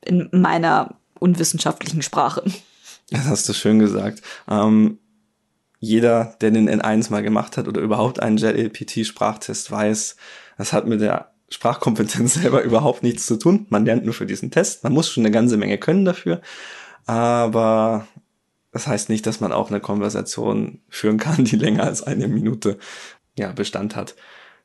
in 0.00 0.30
meiner 0.32 0.94
unwissenschaftlichen 1.18 2.00
Sprache. 2.00 2.42
Das 3.10 3.26
hast 3.26 3.48
du 3.48 3.52
schön 3.52 3.78
gesagt. 3.78 4.22
Ähm, 4.48 4.98
jeder, 5.78 6.36
der 6.40 6.50
den 6.50 6.68
N1 6.68 7.10
mal 7.10 7.22
gemacht 7.22 7.56
hat 7.56 7.66
oder 7.66 7.80
überhaupt 7.80 8.20
einen 8.20 8.36
JLPT-Sprachtest 8.36 9.70
weiß, 9.70 10.16
das 10.58 10.72
hat 10.72 10.86
mit 10.86 11.00
der 11.00 11.32
Sprachkompetenz 11.48 12.34
selber 12.42 12.62
überhaupt 12.62 13.02
nichts 13.02 13.26
zu 13.26 13.36
tun. 13.38 13.66
Man 13.70 13.84
lernt 13.84 14.04
nur 14.04 14.14
für 14.14 14.26
diesen 14.26 14.50
Test. 14.50 14.84
Man 14.84 14.92
muss 14.92 15.10
schon 15.10 15.24
eine 15.24 15.32
ganze 15.32 15.56
Menge 15.56 15.78
können 15.78 16.04
dafür. 16.04 16.40
Aber 17.06 18.06
das 18.72 18.86
heißt 18.86 19.08
nicht, 19.08 19.26
dass 19.26 19.40
man 19.40 19.52
auch 19.52 19.70
eine 19.70 19.80
Konversation 19.80 20.80
führen 20.88 21.18
kann, 21.18 21.44
die 21.44 21.56
länger 21.56 21.84
als 21.84 22.02
eine 22.02 22.28
Minute 22.28 22.78
ja, 23.36 23.52
Bestand 23.52 23.96
hat. 23.96 24.14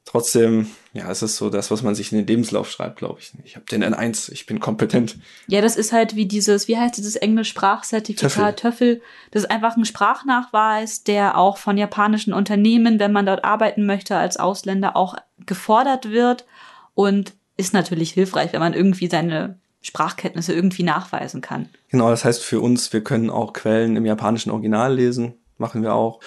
Trotzdem, 0.06 0.68
ja, 0.94 1.10
es 1.10 1.24
ist 1.24 1.36
so 1.38 1.50
das, 1.50 1.72
was 1.72 1.82
man 1.82 1.96
sich 1.96 2.12
in 2.12 2.20
den 2.20 2.28
Lebenslauf 2.28 2.70
schreibt, 2.70 2.98
glaube 2.98 3.20
ich. 3.20 3.34
Ich 3.44 3.56
habe 3.56 3.66
den 3.66 3.84
N1, 3.84 4.32
ich 4.32 4.46
bin 4.46 4.60
kompetent. 4.60 5.18
Ja, 5.48 5.62
das 5.62 5.76
ist 5.76 5.92
halt 5.92 6.16
wie 6.16 6.28
dieses, 6.28 6.68
wie 6.68 6.78
heißt 6.78 6.96
dieses 6.96 7.16
Englisch-Sprachzertifikat 7.16 8.58
Töffel. 8.58 9.02
Das 9.32 9.44
ist 9.44 9.52
einfach 9.52 9.76
ein 9.76 9.84
Sprachnachweis, 9.84 11.04
der 11.04 11.38
auch 11.38 11.58
von 11.58 11.78
japanischen 11.78 12.34
Unternehmen, 12.34 13.00
wenn 13.00 13.12
man 13.12 13.26
dort 13.26 13.44
arbeiten 13.44 13.88
möchte 13.88 14.16
als 14.16 14.38
Ausländer, 14.38 14.96
auch 14.96 15.16
gefordert 15.46 16.12
wird 16.12 16.46
und 16.94 17.34
ist 17.58 17.74
natürlich 17.74 18.12
hilfreich, 18.12 18.54
wenn 18.54 18.60
man 18.60 18.74
irgendwie 18.74 19.08
seine 19.08 19.58
Sprachkenntnisse 19.82 20.54
irgendwie 20.54 20.84
nachweisen 20.84 21.42
kann. 21.42 21.70
Genau, 21.90 22.10
das 22.10 22.26
heißt 22.26 22.44
für 22.44 22.60
uns, 22.60 22.94
wir 22.94 23.04
können 23.04 23.30
auch 23.32 23.54
Quellen 23.54 23.96
im 23.96 24.06
japanischen 24.06 24.52
Original 24.52 24.94
lesen, 24.94 25.34
machen 25.58 25.82
wir 25.82 25.94
auch 25.94 26.20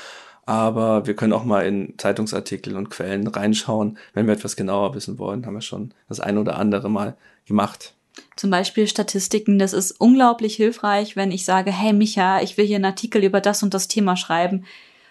aber 0.48 1.06
wir 1.06 1.14
können 1.14 1.34
auch 1.34 1.44
mal 1.44 1.66
in 1.66 1.92
Zeitungsartikel 1.98 2.74
und 2.74 2.88
Quellen 2.88 3.26
reinschauen, 3.26 3.98
wenn 4.14 4.26
wir 4.26 4.32
etwas 4.32 4.56
genauer 4.56 4.94
wissen 4.94 5.18
wollen. 5.18 5.44
Haben 5.44 5.52
wir 5.52 5.60
schon 5.60 5.92
das 6.08 6.20
ein 6.20 6.38
oder 6.38 6.56
andere 6.56 6.88
Mal 6.88 7.18
gemacht. 7.46 7.92
Zum 8.34 8.48
Beispiel 8.48 8.88
Statistiken, 8.88 9.58
das 9.58 9.74
ist 9.74 10.00
unglaublich 10.00 10.56
hilfreich, 10.56 11.16
wenn 11.16 11.32
ich 11.32 11.44
sage, 11.44 11.70
hey 11.70 11.92
Micha, 11.92 12.40
ich 12.40 12.56
will 12.56 12.64
hier 12.64 12.76
einen 12.76 12.86
Artikel 12.86 13.22
über 13.24 13.42
das 13.42 13.62
und 13.62 13.74
das 13.74 13.88
Thema 13.88 14.16
schreiben. 14.16 14.64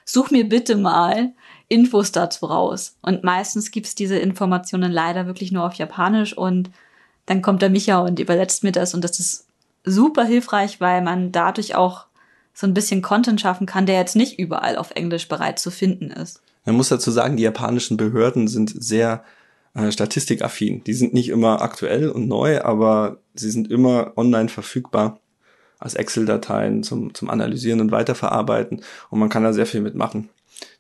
Such 0.06 0.32
mir 0.32 0.50
bitte 0.50 0.76
mal 0.76 1.34
Infos 1.68 2.12
dazu 2.12 2.48
raus. 2.48 2.98
Und 3.04 3.24
meistens 3.24 3.70
gibt's 3.70 3.94
diese 3.94 4.18
Informationen 4.18 4.92
leider 4.92 5.28
wirklich 5.28 5.52
nur 5.52 5.68
auf 5.68 5.76
Japanisch 5.76 6.36
und 6.36 6.72
dann 7.28 7.44
kommt 7.44 7.62
der 7.62 7.70
Micha 7.70 8.00
und 8.00 8.20
übersetzt 8.20 8.64
mir 8.64 8.72
das 8.72 8.96
und 8.96 9.04
das 9.04 9.20
ist 9.20 9.46
super 9.84 10.26
hilfreich, 10.26 10.82
weil 10.82 11.04
man 11.04 11.32
dadurch 11.32 11.76
auch 11.76 12.07
so 12.58 12.66
ein 12.66 12.74
bisschen 12.74 13.04
Content 13.04 13.40
schaffen 13.40 13.68
kann, 13.68 13.86
der 13.86 14.00
jetzt 14.00 14.16
nicht 14.16 14.40
überall 14.40 14.78
auf 14.78 14.90
Englisch 14.96 15.28
bereit 15.28 15.60
zu 15.60 15.70
finden 15.70 16.10
ist. 16.10 16.42
Man 16.66 16.76
muss 16.76 16.90
dazu 16.90 17.12
sagen, 17.12 17.38
die 17.38 17.44
japanischen 17.44 17.98
Behörden 17.98 18.48
sind 18.48 18.74
sehr 18.76 19.24
äh, 19.76 19.92
statistikaffin. 19.92 20.84
Die 20.84 20.96
sind 20.96 21.14
nicht 21.14 21.30
immer 21.30 21.62
aktuell 21.62 22.10
und 22.10 22.28
neu, 22.28 22.64
aber 22.64 23.20
sie 23.36 23.52
sind 23.52 23.70
immer 23.70 24.14
online 24.16 24.50
verfügbar 24.50 25.20
als 25.78 25.94
Excel-Dateien 25.94 26.82
zum, 26.82 27.14
zum 27.14 27.30
Analysieren 27.30 27.80
und 27.80 27.92
Weiterverarbeiten 27.92 28.82
und 29.12 29.20
man 29.20 29.30
kann 29.30 29.44
da 29.44 29.54
sehr 29.54 29.68
viel 29.68 29.82
mitmachen. 29.82 30.30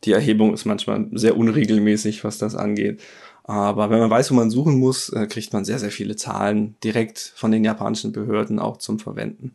Die 0.04 0.14
Erhebung 0.14 0.56
ist 0.56 0.66
manchmal 0.66 1.06
sehr 1.12 1.38
unregelmäßig, 1.38 2.24
was 2.24 2.40
das 2.40 2.56
angeht. 2.56 3.02
Aber 3.44 3.92
wenn 3.92 4.00
man 4.00 4.10
weiß, 4.10 4.32
wo 4.32 4.36
man 4.36 4.50
suchen 4.50 4.80
muss, 4.80 5.10
äh, 5.10 5.28
kriegt 5.28 5.54
man 5.54 5.64
sehr, 5.64 5.78
sehr 5.78 5.92
viele 5.92 6.16
Zahlen 6.16 6.76
direkt 6.84 7.20
von 7.36 7.52
den 7.52 7.64
japanischen 7.64 8.14
Behörden 8.14 8.58
auch 8.58 8.78
zum 8.78 8.98
Verwenden. 8.98 9.54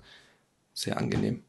Sehr 0.72 0.98
angenehm. 0.98 1.42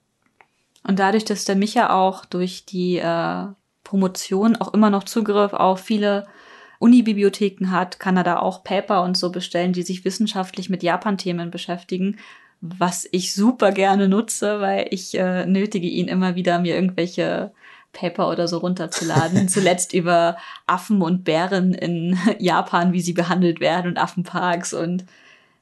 Und 0.85 0.99
dadurch, 0.99 1.25
dass 1.25 1.45
der 1.45 1.55
Micha 1.55 1.89
auch 1.89 2.25
durch 2.25 2.65
die 2.65 2.97
äh, 2.97 3.45
Promotion 3.83 4.55
auch 4.55 4.73
immer 4.73 4.89
noch 4.89 5.03
Zugriff 5.03 5.53
auf 5.53 5.79
viele 5.79 6.27
Unibibliotheken 6.79 7.71
hat, 7.71 7.99
kann 7.99 8.17
er 8.17 8.23
da 8.23 8.39
auch 8.39 8.63
Paper 8.63 9.03
und 9.03 9.15
so 9.15 9.31
bestellen, 9.31 9.71
die 9.71 9.83
sich 9.83 10.03
wissenschaftlich 10.03 10.69
mit 10.69 10.83
Japan-Themen 10.83 11.51
beschäftigen, 11.51 12.17
was 12.59 13.07
ich 13.11 13.33
super 13.33 13.71
gerne 13.71 14.07
nutze, 14.09 14.59
weil 14.59 14.87
ich 14.91 15.17
äh, 15.17 15.45
nötige 15.45 15.87
ihn 15.87 16.07
immer 16.07 16.35
wieder, 16.35 16.59
mir 16.59 16.75
irgendwelche 16.75 17.51
Paper 17.93 18.29
oder 18.29 18.47
so 18.47 18.57
runterzuladen. 18.57 19.47
Zuletzt 19.49 19.93
über 19.93 20.37
Affen 20.65 21.01
und 21.01 21.23
Bären 21.23 21.73
in 21.73 22.17
Japan, 22.39 22.91
wie 22.91 23.01
sie 23.01 23.13
behandelt 23.13 23.59
werden 23.59 23.91
und 23.91 23.97
Affenparks 23.97 24.73
und 24.73 25.05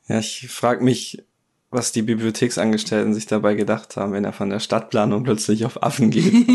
ja, 0.08 0.20
ich 0.20 0.50
frage 0.50 0.84
mich, 0.84 1.24
was 1.72 1.94
die 1.94 2.02
Bibliotheksangestellten 2.02 3.14
sich 3.14 3.26
dabei 3.26 3.56
gedacht 3.56 3.96
haben, 3.96 4.12
wenn 4.12 4.26
er 4.26 4.34
von 4.34 4.50
der 4.50 4.60
Stadtplanung 4.60 5.24
plötzlich 5.24 5.66
auf 5.66 5.82
Affen 5.82 6.12
geht. 6.12 6.48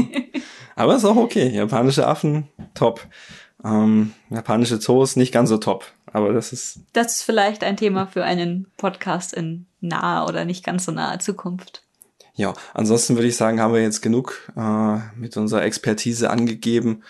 Aber 0.77 0.95
ist 0.95 1.07
auch 1.07 1.17
okay. 1.17 1.49
Japanische 1.49 2.07
Affen, 2.07 2.49
top. 2.75 3.01
Ähm, 3.65 4.13
japanische 4.29 4.79
Zoos 4.79 5.17
nicht 5.17 5.33
ganz 5.33 5.49
so 5.49 5.57
top. 5.57 5.87
Aber 6.13 6.35
das 6.35 6.53
ist. 6.53 6.81
Das 6.93 7.17
ist 7.17 7.23
vielleicht 7.23 7.65
ein 7.65 7.79
Thema 7.79 8.07
für 8.07 8.25
einen 8.25 8.67
Podcast 8.77 9.33
in 9.33 9.67
naher 9.81 10.27
oder 10.29 10.45
nicht 10.45 10.65
ganz 10.65 10.85
so 10.85 10.93
naher 10.93 11.19
Zukunft. 11.19 11.83
Ja, 12.35 12.53
ansonsten 12.75 13.17
würde 13.17 13.29
ich 13.29 13.37
sagen, 13.37 13.61
haben 13.61 13.73
wir 13.73 13.81
jetzt 13.81 14.03
genug 14.03 14.53
äh, 14.55 14.99
mit 15.17 15.39
unserer 15.39 15.63
Expertise 15.63 16.29
angegeben. 16.29 17.03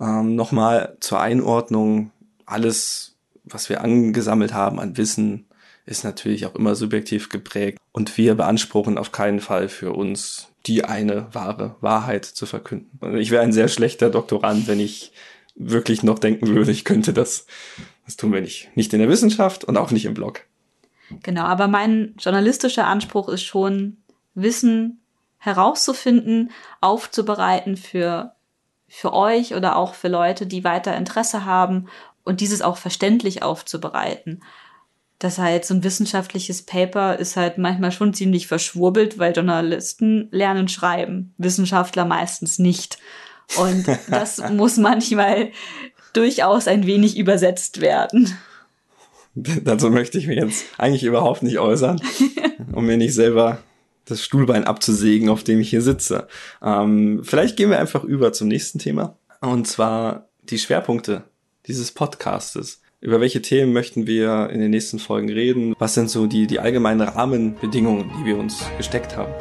Ähm, 0.00 0.34
Nochmal 0.34 0.96
zur 0.98 1.20
Einordnung. 1.20 2.10
Alles, 2.44 3.14
was 3.44 3.68
wir 3.68 3.82
angesammelt 3.82 4.52
haben 4.52 4.80
an 4.80 4.96
Wissen, 4.96 5.46
ist 5.86 6.04
natürlich 6.04 6.46
auch 6.46 6.54
immer 6.54 6.74
subjektiv 6.74 7.28
geprägt 7.28 7.78
und 7.92 8.16
wir 8.16 8.34
beanspruchen 8.34 8.98
auf 8.98 9.12
keinen 9.12 9.40
Fall 9.40 9.68
für 9.68 9.92
uns 9.92 10.48
die 10.66 10.84
eine 10.84 11.26
wahre 11.34 11.74
Wahrheit 11.80 12.24
zu 12.24 12.46
verkünden. 12.46 13.16
Ich 13.16 13.30
wäre 13.30 13.42
ein 13.42 13.52
sehr 13.52 13.68
schlechter 13.68 14.10
Doktorand, 14.10 14.68
wenn 14.68 14.78
ich 14.78 15.12
wirklich 15.54 16.02
noch 16.02 16.18
denken 16.18 16.48
würde, 16.48 16.70
ich 16.70 16.84
könnte 16.84 17.12
das. 17.12 17.46
Das 18.04 18.16
tun 18.16 18.32
wir 18.32 18.40
nicht. 18.40 18.70
Nicht 18.76 18.92
in 18.92 19.00
der 19.00 19.08
Wissenschaft 19.08 19.64
und 19.64 19.76
auch 19.76 19.90
nicht 19.90 20.04
im 20.04 20.14
Blog. 20.14 20.42
Genau, 21.22 21.42
aber 21.42 21.68
mein 21.68 22.14
journalistischer 22.18 22.86
Anspruch 22.86 23.28
ist 23.28 23.42
schon, 23.42 23.98
Wissen 24.34 25.00
herauszufinden, 25.38 26.52
aufzubereiten 26.80 27.76
für, 27.76 28.32
für 28.88 29.12
euch 29.12 29.54
oder 29.54 29.76
auch 29.76 29.94
für 29.94 30.08
Leute, 30.08 30.46
die 30.46 30.64
weiter 30.64 30.96
Interesse 30.96 31.44
haben 31.44 31.88
und 32.24 32.40
dieses 32.40 32.62
auch 32.62 32.76
verständlich 32.76 33.42
aufzubereiten 33.42 34.40
dass 35.22 35.38
halt 35.38 35.64
so 35.64 35.74
ein 35.74 35.84
wissenschaftliches 35.84 36.62
Paper 36.62 37.16
ist 37.16 37.36
halt 37.36 37.56
manchmal 37.56 37.92
schon 37.92 38.12
ziemlich 38.12 38.48
verschwurbelt, 38.48 39.18
weil 39.18 39.32
Journalisten 39.32 40.28
lernen 40.32 40.66
schreiben, 40.66 41.32
Wissenschaftler 41.38 42.04
meistens 42.04 42.58
nicht. 42.58 42.98
Und 43.56 43.86
das 44.10 44.42
muss 44.50 44.78
manchmal 44.78 45.52
durchaus 46.12 46.66
ein 46.66 46.86
wenig 46.86 47.16
übersetzt 47.16 47.80
werden. 47.80 48.36
Dazu 49.34 49.90
möchte 49.90 50.18
ich 50.18 50.26
mich 50.26 50.38
jetzt 50.38 50.64
eigentlich 50.76 51.04
überhaupt 51.04 51.44
nicht 51.44 51.58
äußern, 51.58 52.02
um 52.72 52.84
mir 52.84 52.96
nicht 52.96 53.14
selber 53.14 53.58
das 54.04 54.24
Stuhlbein 54.24 54.64
abzusägen, 54.64 55.28
auf 55.28 55.44
dem 55.44 55.60
ich 55.60 55.70
hier 55.70 55.82
sitze. 55.82 56.26
Ähm, 56.60 57.22
vielleicht 57.22 57.56
gehen 57.56 57.70
wir 57.70 57.78
einfach 57.78 58.02
über 58.02 58.32
zum 58.32 58.48
nächsten 58.48 58.80
Thema. 58.80 59.16
Und 59.40 59.68
zwar 59.68 60.28
die 60.42 60.58
Schwerpunkte 60.58 61.22
dieses 61.66 61.92
Podcastes. 61.92 62.81
Über 63.04 63.20
welche 63.20 63.42
Themen 63.42 63.72
möchten 63.72 64.06
wir 64.06 64.50
in 64.50 64.60
den 64.60 64.70
nächsten 64.70 65.00
Folgen 65.00 65.28
reden? 65.28 65.74
Was 65.80 65.94
sind 65.94 66.08
so 66.08 66.28
die, 66.28 66.46
die 66.46 66.60
allgemeinen 66.60 67.00
Rahmenbedingungen, 67.00 68.12
die 68.16 68.26
wir 68.26 68.38
uns 68.38 68.64
gesteckt 68.76 69.16
haben? 69.16 69.32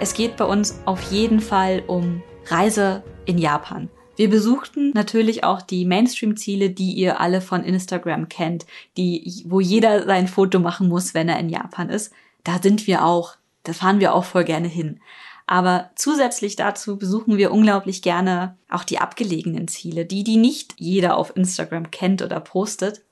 Es 0.00 0.14
geht 0.14 0.38
bei 0.38 0.46
uns 0.46 0.80
auf 0.86 1.02
jeden 1.12 1.40
Fall 1.40 1.82
um 1.86 2.22
Reise 2.46 3.02
in 3.26 3.36
Japan. 3.36 3.90
Wir 4.16 4.30
besuchten 4.30 4.92
natürlich 4.94 5.44
auch 5.44 5.60
die 5.60 5.84
Mainstream-Ziele, 5.84 6.70
die 6.70 6.92
ihr 6.92 7.20
alle 7.20 7.42
von 7.42 7.64
Instagram 7.64 8.30
kennt, 8.30 8.64
die, 8.96 9.42
wo 9.44 9.60
jeder 9.60 10.06
sein 10.06 10.26
Foto 10.26 10.58
machen 10.58 10.88
muss, 10.88 11.12
wenn 11.12 11.28
er 11.28 11.38
in 11.38 11.50
Japan 11.50 11.90
ist. 11.90 12.14
Da 12.44 12.62
sind 12.62 12.86
wir 12.86 13.04
auch. 13.04 13.36
Da 13.62 13.74
fahren 13.74 14.00
wir 14.00 14.14
auch 14.14 14.24
voll 14.24 14.44
gerne 14.44 14.68
hin. 14.68 15.00
Aber 15.46 15.90
zusätzlich 15.94 16.56
dazu 16.56 16.96
besuchen 16.96 17.36
wir 17.36 17.52
unglaublich 17.52 18.00
gerne 18.00 18.56
auch 18.70 18.84
die 18.84 18.98
abgelegenen 18.98 19.68
Ziele, 19.68 20.06
die, 20.06 20.24
die 20.24 20.36
nicht 20.36 20.74
jeder 20.78 21.16
auf 21.16 21.36
Instagram 21.36 21.90
kennt 21.90 22.22
oder 22.22 22.40
postet. 22.40 23.02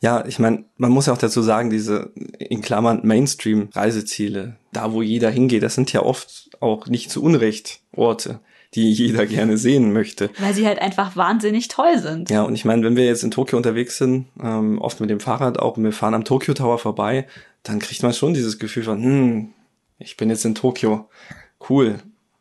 Ja, 0.00 0.24
ich 0.26 0.38
meine, 0.38 0.64
man 0.76 0.92
muss 0.92 1.06
ja 1.06 1.12
auch 1.12 1.18
dazu 1.18 1.42
sagen, 1.42 1.70
diese 1.70 2.12
in 2.38 2.62
Klammern 2.62 3.00
Mainstream-Reiseziele, 3.02 4.56
da 4.72 4.92
wo 4.92 5.02
jeder 5.02 5.30
hingeht, 5.30 5.62
das 5.62 5.74
sind 5.74 5.92
ja 5.92 6.02
oft 6.02 6.50
auch 6.60 6.86
nicht 6.86 7.10
zu 7.10 7.22
Unrecht 7.22 7.80
Orte, 7.92 8.40
die 8.74 8.92
jeder 8.92 9.26
gerne 9.26 9.56
sehen 9.58 9.92
möchte. 9.92 10.30
Weil 10.38 10.54
sie 10.54 10.66
halt 10.66 10.80
einfach 10.80 11.16
wahnsinnig 11.16 11.68
toll 11.68 11.98
sind. 11.98 12.30
Ja, 12.30 12.42
und 12.42 12.54
ich 12.54 12.64
meine, 12.64 12.84
wenn 12.84 12.96
wir 12.96 13.06
jetzt 13.06 13.24
in 13.24 13.32
Tokio 13.32 13.56
unterwegs 13.56 13.98
sind, 13.98 14.26
ähm, 14.40 14.80
oft 14.80 15.00
mit 15.00 15.10
dem 15.10 15.20
Fahrrad 15.20 15.58
auch, 15.58 15.76
und 15.76 15.84
wir 15.84 15.92
fahren 15.92 16.14
am 16.14 16.24
Tokyo 16.24 16.54
Tower 16.54 16.78
vorbei, 16.78 17.26
dann 17.64 17.80
kriegt 17.80 18.02
man 18.02 18.12
schon 18.12 18.34
dieses 18.34 18.58
Gefühl 18.58 18.84
von, 18.84 19.02
hm, 19.02 19.52
ich 19.98 20.16
bin 20.16 20.30
jetzt 20.30 20.44
in 20.44 20.54
Tokio 20.54 21.08
cool. 21.68 21.98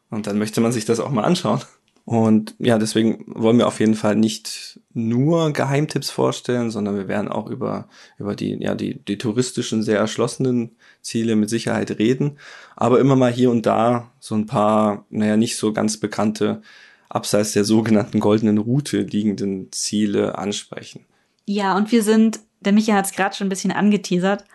Und 0.09 0.27
dann 0.27 0.37
möchte 0.37 0.61
man 0.61 0.71
sich 0.71 0.85
das 0.85 0.99
auch 0.99 1.11
mal 1.11 1.23
anschauen. 1.23 1.61
Und 2.05 2.55
ja, 2.57 2.77
deswegen 2.77 3.25
wollen 3.27 3.57
wir 3.57 3.67
auf 3.67 3.81
jeden 3.81 3.95
Fall 3.95 4.15
nicht 4.15 4.79
nur 4.93 5.51
Geheimtipps 5.51 6.09
vorstellen, 6.09 6.69
sondern 6.69 6.95
wir 6.95 7.09
werden 7.09 7.27
auch 7.27 7.49
über, 7.49 7.89
über 8.17 8.33
die, 8.33 8.57
ja, 8.61 8.75
die, 8.75 9.03
die 9.03 9.17
touristischen, 9.17 9.83
sehr 9.83 9.99
erschlossenen 9.99 10.77
Ziele 11.01 11.35
mit 11.35 11.49
Sicherheit 11.49 11.99
reden. 11.99 12.37
Aber 12.77 13.01
immer 13.01 13.17
mal 13.17 13.33
hier 13.33 13.51
und 13.51 13.65
da 13.65 14.13
so 14.21 14.35
ein 14.35 14.45
paar, 14.45 15.05
naja, 15.09 15.35
nicht 15.35 15.57
so 15.57 15.73
ganz 15.73 15.97
bekannte, 15.97 16.61
abseits 17.09 17.51
der 17.51 17.65
sogenannten 17.65 18.21
goldenen 18.21 18.57
Route 18.57 19.01
liegenden 19.01 19.69
Ziele 19.73 20.37
ansprechen. 20.37 21.05
Ja, 21.45 21.75
und 21.75 21.91
wir 21.91 22.03
sind, 22.03 22.39
der 22.61 22.71
Micha 22.71 22.93
hat 22.93 23.05
es 23.05 23.11
gerade 23.11 23.35
schon 23.35 23.47
ein 23.47 23.49
bisschen 23.49 23.73
angeteasert, 23.73 24.45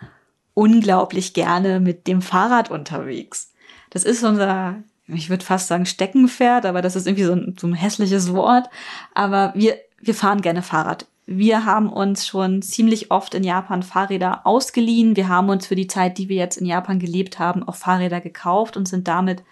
unglaublich 0.55 1.35
gerne 1.35 1.79
mit 1.79 2.07
dem 2.07 2.23
Fahrrad 2.23 2.71
unterwegs. 2.71 3.52
Das 3.93 4.03
ist 4.03 4.23
unser, 4.23 4.77
ich 5.05 5.29
würde 5.29 5.45
fast 5.45 5.67
sagen 5.67 5.85
Steckenpferd, 5.85 6.65
aber 6.65 6.81
das 6.81 6.95
ist 6.95 7.05
irgendwie 7.05 7.25
so 7.25 7.33
ein, 7.33 7.55
so 7.59 7.67
ein 7.67 7.75
hässliches 7.75 8.33
Wort. 8.33 8.67
Aber 9.13 9.53
wir, 9.55 9.77
wir 10.01 10.15
fahren 10.15 10.41
gerne 10.41 10.63
Fahrrad. 10.63 11.05
Wir 11.27 11.65
haben 11.65 11.93
uns 11.93 12.25
schon 12.25 12.63
ziemlich 12.63 13.11
oft 13.11 13.35
in 13.35 13.43
Japan 13.43 13.83
Fahrräder 13.83 14.47
ausgeliehen. 14.47 15.15
Wir 15.15 15.27
haben 15.27 15.49
uns 15.49 15.67
für 15.67 15.75
die 15.75 15.85
Zeit, 15.85 16.17
die 16.17 16.27
wir 16.27 16.37
jetzt 16.37 16.57
in 16.57 16.65
Japan 16.65 16.97
gelebt 16.97 17.37
haben, 17.37 17.61
auch 17.61 17.75
Fahrräder 17.75 18.19
gekauft 18.19 18.77
und 18.77 18.87
sind 18.87 19.07
damit 19.07 19.43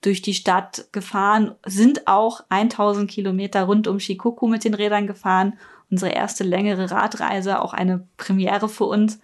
durch 0.00 0.22
die 0.22 0.34
Stadt 0.34 0.86
gefahren, 0.92 1.56
sind 1.66 2.06
auch 2.06 2.44
1000 2.50 3.10
Kilometer 3.10 3.64
rund 3.64 3.88
um 3.88 3.98
Shikoku 3.98 4.46
mit 4.46 4.62
den 4.62 4.74
Rädern 4.74 5.08
gefahren. 5.08 5.54
Unsere 5.90 6.12
erste 6.12 6.44
längere 6.44 6.92
Radreise, 6.92 7.60
auch 7.60 7.72
eine 7.72 8.06
Premiere 8.16 8.68
für 8.68 8.84
uns. 8.84 9.18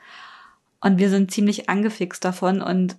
Und 0.81 0.99
wir 0.99 1.11
sind 1.11 1.31
ziemlich 1.31 1.69
angefixt 1.69 2.25
davon 2.25 2.61
und 2.61 2.97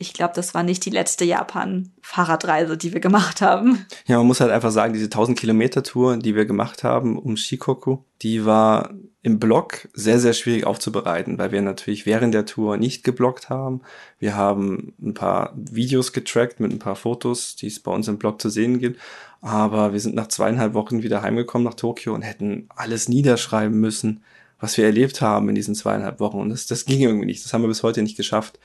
ich 0.00 0.14
glaube, 0.14 0.32
das 0.34 0.54
war 0.54 0.62
nicht 0.62 0.86
die 0.86 0.90
letzte 0.90 1.26
Japan-Fahrradreise, 1.26 2.78
die 2.78 2.94
wir 2.94 3.00
gemacht 3.00 3.42
haben. 3.42 3.84
Ja, 4.06 4.16
man 4.16 4.26
muss 4.26 4.40
halt 4.40 4.50
einfach 4.50 4.70
sagen, 4.70 4.94
diese 4.94 5.04
1000 5.04 5.38
Kilometer 5.38 5.82
Tour, 5.82 6.16
die 6.16 6.34
wir 6.34 6.46
gemacht 6.46 6.82
haben 6.84 7.18
um 7.18 7.36
Shikoku, 7.36 7.98
die 8.22 8.46
war 8.46 8.94
im 9.22 9.38
Blog 9.38 9.88
sehr, 9.92 10.18
sehr 10.18 10.32
schwierig 10.32 10.64
aufzubereiten, 10.64 11.36
weil 11.36 11.52
wir 11.52 11.60
natürlich 11.60 12.06
während 12.06 12.32
der 12.32 12.46
Tour 12.46 12.78
nicht 12.78 13.04
geblockt 13.04 13.50
haben. 13.50 13.82
Wir 14.18 14.34
haben 14.34 14.94
ein 15.02 15.12
paar 15.12 15.52
Videos 15.54 16.14
getrackt 16.14 16.60
mit 16.60 16.72
ein 16.72 16.78
paar 16.78 16.96
Fotos, 16.96 17.54
die 17.56 17.66
es 17.66 17.78
bei 17.78 17.92
uns 17.92 18.08
im 18.08 18.16
Blog 18.16 18.40
zu 18.40 18.48
sehen 18.48 18.78
gibt. 18.78 18.98
Aber 19.42 19.92
wir 19.92 20.00
sind 20.00 20.14
nach 20.14 20.28
zweieinhalb 20.28 20.72
Wochen 20.72 21.02
wieder 21.02 21.20
heimgekommen 21.20 21.66
nach 21.66 21.74
Tokio 21.74 22.14
und 22.14 22.22
hätten 22.22 22.70
alles 22.74 23.10
niederschreiben 23.10 23.78
müssen, 23.78 24.24
was 24.58 24.78
wir 24.78 24.86
erlebt 24.86 25.20
haben 25.20 25.50
in 25.50 25.54
diesen 25.54 25.74
zweieinhalb 25.74 26.20
Wochen. 26.20 26.38
Und 26.38 26.48
das, 26.48 26.66
das 26.66 26.86
ging 26.86 27.00
irgendwie 27.00 27.26
nicht. 27.26 27.44
Das 27.44 27.52
haben 27.52 27.62
wir 27.62 27.68
bis 27.68 27.82
heute 27.82 28.00
nicht 28.02 28.16
geschafft. 28.16 28.58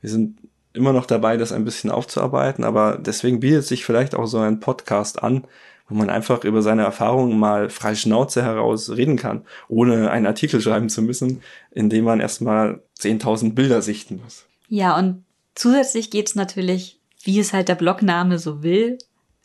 Wir 0.00 0.10
sind 0.10 0.38
immer 0.72 0.92
noch 0.92 1.06
dabei, 1.06 1.36
das 1.36 1.52
ein 1.52 1.64
bisschen 1.64 1.90
aufzuarbeiten, 1.90 2.64
aber 2.64 2.98
deswegen 2.98 3.40
bietet 3.40 3.66
sich 3.66 3.84
vielleicht 3.84 4.14
auch 4.14 4.26
so 4.26 4.38
ein 4.38 4.60
Podcast 4.60 5.22
an, 5.22 5.46
wo 5.88 5.96
man 5.96 6.08
einfach 6.08 6.44
über 6.44 6.62
seine 6.62 6.82
Erfahrungen 6.82 7.38
mal 7.38 7.68
frei 7.68 7.94
Schnauze 7.94 8.42
heraus 8.42 8.90
reden 8.90 9.16
kann, 9.16 9.44
ohne 9.68 10.10
einen 10.10 10.26
Artikel 10.26 10.60
schreiben 10.60 10.88
zu 10.88 11.02
müssen, 11.02 11.42
in 11.72 11.90
dem 11.90 12.04
man 12.04 12.20
erstmal 12.20 12.82
10.000 13.00 13.54
Bilder 13.54 13.82
sichten 13.82 14.20
muss. 14.22 14.46
Ja, 14.68 14.96
und 14.96 15.24
zusätzlich 15.56 16.10
geht's 16.10 16.36
natürlich, 16.36 17.00
wie 17.24 17.40
es 17.40 17.52
halt 17.52 17.68
der 17.68 17.74
Blogname 17.74 18.38
so 18.38 18.62
will, 18.62 18.98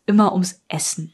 immer 0.05 0.33
ums 0.33 0.61
Essen. 0.67 1.13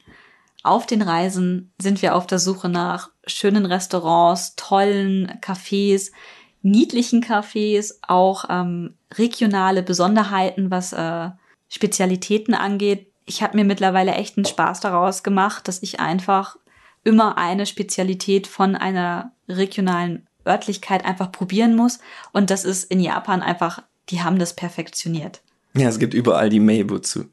Auf 0.62 0.86
den 0.86 1.02
Reisen 1.02 1.72
sind 1.80 2.02
wir 2.02 2.14
auf 2.14 2.26
der 2.26 2.38
Suche 2.38 2.68
nach 2.68 3.10
schönen 3.26 3.66
Restaurants, 3.66 4.54
tollen 4.54 5.28
Cafés, 5.40 6.12
niedlichen 6.60 7.22
Cafés, 7.22 7.94
auch 8.06 8.44
ähm, 8.48 8.94
regionale 9.18 9.82
Besonderheiten, 9.82 10.70
was 10.70 10.92
äh, 10.92 11.30
Spezialitäten 11.68 12.54
angeht. 12.54 13.12
Ich 13.24 13.42
habe 13.42 13.56
mir 13.56 13.64
mittlerweile 13.64 14.12
echt 14.12 14.36
einen 14.36 14.44
Spaß 14.44 14.80
daraus 14.80 15.22
gemacht, 15.22 15.68
dass 15.68 15.82
ich 15.82 16.00
einfach 16.00 16.56
immer 17.04 17.38
eine 17.38 17.66
Spezialität 17.66 18.46
von 18.46 18.76
einer 18.76 19.32
regionalen 19.48 20.26
Örtlichkeit 20.46 21.04
einfach 21.04 21.32
probieren 21.32 21.76
muss. 21.76 21.98
Und 22.32 22.50
das 22.50 22.64
ist 22.64 22.90
in 22.90 23.00
Japan 23.00 23.42
einfach, 23.42 23.82
die 24.08 24.22
haben 24.22 24.38
das 24.38 24.54
perfektioniert. 24.54 25.42
Ja, 25.74 25.88
es 25.88 25.98
gibt 25.98 26.14
überall 26.14 26.48
die 26.48 26.60
Meibutsu. 26.60 27.24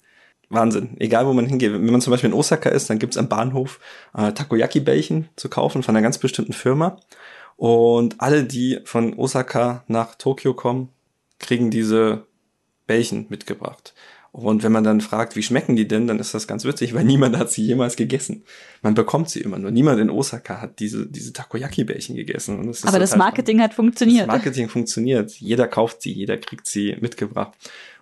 Wahnsinn. 0.49 0.95
Egal, 0.99 1.27
wo 1.27 1.33
man 1.33 1.45
hingeht. 1.45 1.73
Wenn 1.73 1.85
man 1.85 2.01
zum 2.01 2.11
Beispiel 2.11 2.29
in 2.29 2.35
Osaka 2.35 2.69
ist, 2.69 2.89
dann 2.89 2.97
gibt's 2.97 3.17
am 3.17 3.29
Bahnhof 3.29 3.79
äh, 4.17 4.31
Takoyaki-Bällchen 4.31 5.29
zu 5.35 5.49
kaufen 5.49 5.83
von 5.83 5.95
einer 5.95 6.01
ganz 6.01 6.17
bestimmten 6.17 6.53
Firma. 6.53 6.97
Und 7.55 8.19
alle, 8.19 8.45
die 8.45 8.79
von 8.85 9.13
Osaka 9.15 9.83
nach 9.87 10.15
Tokio 10.15 10.53
kommen, 10.53 10.89
kriegen 11.39 11.71
diese 11.71 12.25
Bällchen 12.88 13.25
mitgebracht. 13.30 13.93
Und 14.32 14.62
wenn 14.62 14.71
man 14.71 14.84
dann 14.84 15.02
fragt, 15.02 15.36
wie 15.36 15.41
schmecken 15.41 15.75
die 15.75 15.88
denn, 15.88 16.06
dann 16.06 16.19
ist 16.19 16.34
das 16.34 16.47
ganz 16.47 16.63
witzig, 16.63 16.93
weil 16.93 17.04
niemand 17.06 17.38
hat 17.38 17.52
sie 17.52 17.65
jemals 17.65 17.95
gegessen. 17.95 18.43
Man 18.82 18.93
bekommt 18.93 19.30
sie 19.30 19.41
immer 19.41 19.58
nur. 19.58 19.71
Niemand 19.71 19.99
in 19.99 20.10
Osaka 20.10 20.62
hat 20.62 20.80
diese, 20.80 21.08
diese 21.08 21.34
Takoyaki-Bällchen 21.34 22.15
gegessen. 22.15 22.67
Das 22.67 22.84
Aber 22.86 22.99
das 22.99 23.15
Marketing 23.15 23.58
spannend. 23.58 23.71
hat 23.71 23.75
funktioniert. 23.75 24.28
Das 24.28 24.36
Marketing 24.36 24.69
funktioniert. 24.69 25.32
Jeder 25.32 25.67
kauft 25.67 26.02
sie, 26.02 26.12
jeder 26.12 26.38
kriegt 26.38 26.67
sie 26.67 26.95
mitgebracht. 27.02 27.54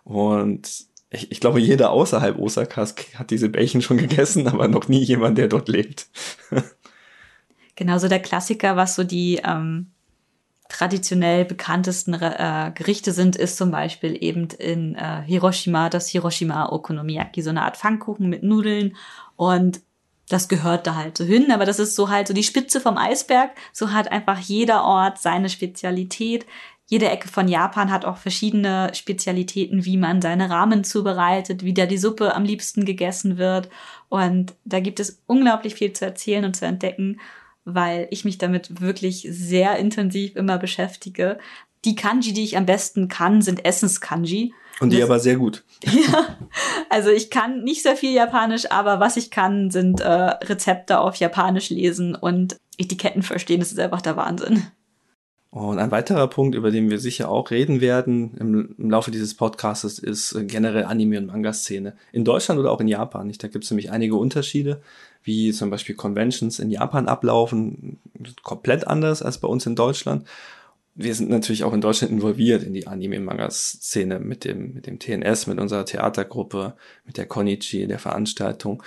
Und 0.04 0.88
ich, 1.10 1.32
ich 1.32 1.40
glaube, 1.40 1.60
jeder 1.62 1.92
außerhalb 1.92 2.38
Osakas 2.38 2.96
hat 3.16 3.32
diese 3.32 3.48
Bällchen 3.50 3.82
schon 3.82 3.98
gegessen, 3.98 4.48
aber 4.48 4.68
noch 4.68 4.90
nie 4.90 5.04
jemand, 5.04 5.38
der 5.38 5.48
dort 5.48 5.70
lebt. 5.70 6.08
Genauso 7.76 8.08
der 8.08 8.20
Klassiker, 8.20 8.76
was 8.76 8.96
so 8.96 9.04
die 9.04 9.40
ähm, 9.46 9.92
traditionell 10.70 11.46
bekanntesten 11.46 12.14
äh, 12.14 12.72
Gerichte 12.76 13.12
sind, 13.12 13.36
ist 13.36 13.58
zum 13.58 13.72
Beispiel 13.72 14.18
eben 14.22 14.48
in 14.60 14.96
äh, 14.96 15.22
Hiroshima 15.26 15.90
das 15.90 16.08
Hiroshima 16.10 16.72
Okonomiyaki, 16.72 17.42
so 17.42 17.50
eine 17.50 17.64
Art 17.64 17.78
Pfannkuchen 17.78 18.30
mit 18.30 18.44
Nudeln 18.44 18.96
und 19.36 19.82
das 20.30 20.50
gehört 20.50 20.88
da 20.88 20.96
halt 20.96 21.18
so 21.18 21.24
hin, 21.24 21.52
aber 21.52 21.66
das 21.66 21.80
ist 21.80 21.96
so 21.96 22.10
halt 22.10 22.28
so 22.28 22.34
die 22.34 22.44
Spitze 22.44 22.82
vom 22.82 22.98
Eisberg. 22.98 23.52
So 23.72 23.94
hat 23.94 24.12
einfach 24.12 24.40
jeder 24.40 24.84
Ort 24.84 25.20
seine 25.20 25.48
Spezialität. 25.48 26.46
Jede 26.86 27.10
Ecke 27.10 27.28
von 27.28 27.48
Japan 27.48 27.92
hat 27.92 28.06
auch 28.06 28.18
verschiedene 28.18 28.92
Spezialitäten, 28.94 29.86
wie 29.86 29.98
man 29.98 30.22
seine 30.22 30.50
Ramen 30.50 30.84
zubereitet, 30.84 31.64
wie 31.64 31.74
da 31.74 31.86
die 31.86 31.98
Suppe 31.98 32.36
am 32.36 32.44
liebsten 32.44 32.84
gegessen 32.84 33.38
wird. 33.38 33.70
Und 34.10 34.54
da 34.66 34.80
gibt 34.80 35.00
es 35.00 35.22
unglaublich 35.28 35.76
viel 35.76 35.94
zu 35.94 36.06
erzählen 36.06 36.46
und 36.46 36.56
zu 36.56 36.66
entdecken 36.66 37.20
weil 37.68 38.08
ich 38.12 38.24
mich 38.24 38.38
damit 38.38 38.80
wirklich 38.80 39.28
sehr 39.30 39.76
intensiv 39.76 40.36
immer 40.38 40.58
beschäftige. 40.58 41.38
Die 41.84 41.96
Kanji, 41.96 42.32
die 42.32 42.46
ich 42.46 42.56
am 42.56 42.66
besten 42.66 43.10
kann, 43.10 43.42
sind 43.42 43.66
Essens-Kanji. 43.66 44.54
Und 44.80 44.92
die 44.92 44.98
das, 44.98 45.10
aber 45.10 45.20
sehr 45.20 45.36
gut. 45.36 45.66
ja, 45.84 46.38
also 46.90 47.10
ich 47.10 47.30
kann 47.30 47.64
nicht 47.64 47.84
sehr 47.84 47.98
viel 47.98 48.14
Japanisch, 48.14 48.72
aber 48.72 49.02
was 49.02 49.18
ich 49.18 49.32
kann, 49.32 49.70
sind 49.70 50.00
äh, 50.00 50.08
Rezepte 50.08 51.00
auf 51.00 51.18
Japanisch 51.18 51.70
lesen 51.70 52.16
und 52.16 52.56
Etiketten 52.78 53.22
verstehen. 53.22 53.60
Das 53.60 53.72
ist 53.72 53.80
einfach 53.80 54.02
der 54.02 54.16
Wahnsinn. 54.16 54.64
Und 55.50 55.80
ein 55.80 55.92
weiterer 55.92 56.28
Punkt, 56.28 56.56
über 56.56 56.72
den 56.72 56.90
wir 56.90 57.00
sicher 57.00 57.30
auch 57.30 57.52
reden 57.52 57.80
werden 57.80 58.36
im, 58.38 58.76
im 58.78 58.90
Laufe 58.90 59.12
dieses 59.12 59.34
Podcasts, 59.34 59.98
ist 60.00 60.34
äh, 60.34 60.44
generell 60.44 60.84
Anime- 60.84 61.20
und 61.20 61.28
Manga-Szene. 61.28 61.96
In 62.12 62.26
Deutschland 62.26 62.60
oder 62.60 62.72
auch 62.72 62.82
in 62.82 62.88
Japan. 62.88 63.28
Nicht? 63.28 63.44
Da 63.44 63.48
gibt 63.48 63.64
es 63.64 63.72
nämlich 63.72 63.92
einige 63.92 64.16
Unterschiede 64.16 64.82
wie 65.28 65.52
zum 65.52 65.70
Beispiel 65.70 65.96
Conventions 65.96 66.58
in 66.58 66.72
Japan 66.72 67.08
ablaufen, 67.08 68.00
komplett 68.44 68.88
anders 68.88 69.22
als 69.22 69.38
bei 69.40 69.48
uns 69.50 69.66
in 69.66 69.76
Deutschland. 69.76 70.26
Wir 70.96 71.14
sind 71.14 71.30
natürlich 71.30 71.66
auch 71.66 71.74
in 71.74 71.82
Deutschland 71.82 72.14
involviert 72.14 72.64
in 72.64 72.74
die 72.74 72.88
Anime-Manga-Szene 72.88 74.20
mit 74.20 74.46
dem, 74.46 74.74
mit 74.74 74.88
dem 74.88 75.00
TNS, 75.00 75.48
mit 75.48 75.60
unserer 75.60 75.86
Theatergruppe, 75.86 76.76
mit 77.06 77.18
der 77.18 77.26
Konichi, 77.26 77.88
der 77.88 78.00
Veranstaltung. 78.00 78.82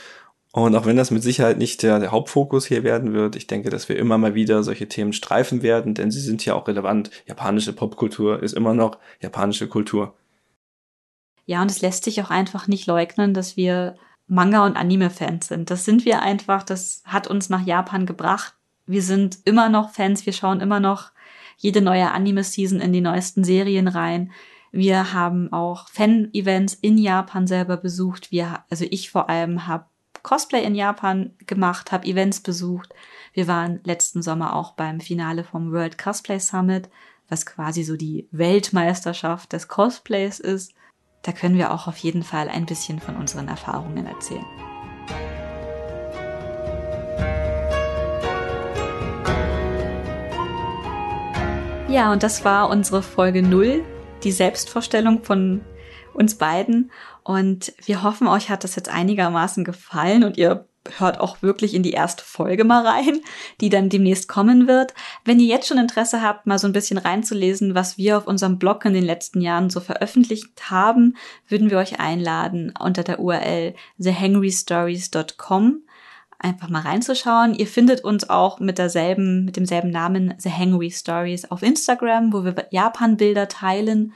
Und 0.53 0.75
auch 0.75 0.85
wenn 0.85 0.97
das 0.97 1.13
mit 1.13 1.23
Sicherheit 1.23 1.59
nicht 1.59 1.83
der, 1.83 2.01
der 2.01 2.11
Hauptfokus 2.11 2.67
hier 2.67 2.83
werden 2.83 3.13
wird, 3.13 3.37
ich 3.37 3.47
denke, 3.47 3.71
dass 3.71 3.89
wir 3.89 3.97
immer 3.97 4.19
mal 4.19 4.35
wieder 4.35 4.65
solche 4.65 4.89
Themen 4.89 5.13
streifen 5.13 5.63
werden, 5.63 5.95
denn 5.95 6.11
sie 6.11 6.21
sind 6.21 6.45
ja 6.45 6.55
auch 6.55 6.67
relevant. 6.67 7.11
Japanische 7.27 7.73
Popkultur 7.73 8.43
ist 8.43 8.55
immer 8.55 8.75
noch 8.75 8.99
japanische 9.21 9.69
Kultur. 9.69 10.15
Ja, 11.47 11.63
und 11.63 11.71
es 11.71 11.81
lässt 11.83 12.05
sich 12.05 12.21
auch 12.21 12.31
einfach 12.31 12.67
nicht 12.67 12.87
leugnen, 12.87 13.33
dass 13.33 13.57
wir 13.57 13.95
Manga- 14.27 14.67
und 14.67 14.77
Anime-Fans 14.77 15.49
sind. 15.49 15.71
Das 15.71 15.85
sind 15.85 16.05
wir 16.05 16.23
einfach, 16.23 16.63
das 16.63 17.03
hat 17.05 17.29
uns 17.29 17.49
nach 17.49 17.65
Japan 17.65 18.07
gebracht. 18.07 18.55
Wir 18.87 19.03
sind 19.03 19.39
immer 19.45 19.69
noch 19.69 19.91
Fans, 19.91 20.27
wir 20.27 20.33
schauen 20.33 20.61
immer 20.61 20.81
noch 20.81 21.11
jede 21.57 21.81
neue 21.81 22.11
Anime-Season 22.11 22.81
in 22.81 22.93
die 22.93 23.01
neuesten 23.01 23.45
Serien 23.45 23.87
rein. 23.87 24.33
Wir 24.73 25.13
haben 25.13 25.53
auch 25.53 25.89
Fan-Events 25.89 26.75
in 26.75 26.99
Japan 26.99 27.47
selber 27.47 27.77
besucht. 27.77 28.31
Wir, 28.31 28.65
also 28.71 28.85
ich 28.89 29.11
vor 29.11 29.29
allem 29.29 29.67
habe 29.67 29.85
Cosplay 30.23 30.65
in 30.65 30.75
Japan 30.75 31.35
gemacht, 31.47 31.93
habe 31.93 32.07
Events 32.07 32.41
besucht. 32.41 32.95
Wir 33.33 33.47
waren 33.47 33.81
letzten 33.85 34.23
Sommer 34.23 34.55
auch 34.55 34.73
beim 34.73 35.01
Finale 35.01 35.45
vom 35.45 35.73
World 35.73 35.99
Cosplay 35.99 36.39
Summit, 36.39 36.89
was 37.29 37.47
quasi 37.47 37.83
so 37.83 37.97
die 37.97 38.29
Weltmeisterschaft 38.31 39.53
des 39.53 39.69
Cosplays 39.69 40.41
ist. 40.41 40.75
Da 41.23 41.33
können 41.33 41.57
wir 41.57 41.73
auch 41.73 41.87
auf 41.87 41.97
jeden 41.99 42.23
Fall 42.23 42.49
ein 42.49 42.67
bisschen 42.67 42.99
von 42.99 43.17
unseren 43.17 43.49
Erfahrungen 43.49 44.07
erzählen. 44.07 44.45
Ja, 51.89 52.13
und 52.13 52.23
das 52.23 52.45
war 52.45 52.71
unsere 52.71 53.03
Folge 53.03 53.43
0, 53.43 53.85
die 54.23 54.31
Selbstvorstellung 54.31 55.25
von 55.25 55.61
uns 56.15 56.37
beiden. 56.37 56.93
Und 57.31 57.73
wir 57.85 58.03
hoffen, 58.03 58.27
euch 58.27 58.51
hat 58.51 58.64
das 58.64 58.75
jetzt 58.75 58.88
einigermaßen 58.88 59.62
gefallen 59.62 60.25
und 60.25 60.37
ihr 60.37 60.66
hört 60.99 61.21
auch 61.21 61.43
wirklich 61.43 61.75
in 61.75 61.85
die 61.85 61.93
erste 61.93 62.25
Folge 62.25 62.64
mal 62.64 62.85
rein, 62.85 63.21
die 63.61 63.69
dann 63.69 63.88
demnächst 63.88 64.27
kommen 64.27 64.66
wird. 64.66 64.95
Wenn 65.25 65.38
ihr 65.38 65.47
jetzt 65.47 65.69
schon 65.69 65.79
Interesse 65.79 66.23
habt, 66.23 66.49
mal 66.49 66.59
so 66.59 66.66
ein 66.66 66.73
bisschen 66.73 66.99
reinzulesen, 66.99 67.77
was 67.77 67.97
wir 67.99 68.19
auf 68.19 68.27
unserem 68.27 68.59
Blog 68.59 68.85
in 68.85 68.95
den 68.95 69.05
letzten 69.05 69.40
Jahren 69.43 69.71
so 69.71 69.79
veröffentlicht 69.79 70.71
haben, 70.73 71.16
würden 71.47 71.71
wir 71.71 71.79
euch 71.79 72.01
einladen, 72.01 72.75
unter 72.77 73.05
der 73.05 73.21
URL 73.21 73.75
thehangrystories.com 74.03 75.85
einfach 76.40 76.69
mal 76.69 76.83
reinzuschauen. 76.83 77.55
Ihr 77.55 77.69
findet 77.69 78.03
uns 78.03 78.29
auch 78.29 78.59
mit 78.59 78.79
derselben, 78.79 79.45
mit 79.45 79.55
demselben 79.55 79.90
Namen 79.90 80.35
The 80.38 80.51
Hangry 80.51 80.90
Stories 80.90 81.49
auf 81.49 81.62
Instagram, 81.62 82.33
wo 82.33 82.43
wir 82.43 82.57
Japan-Bilder 82.73 83.47
teilen. 83.47 84.14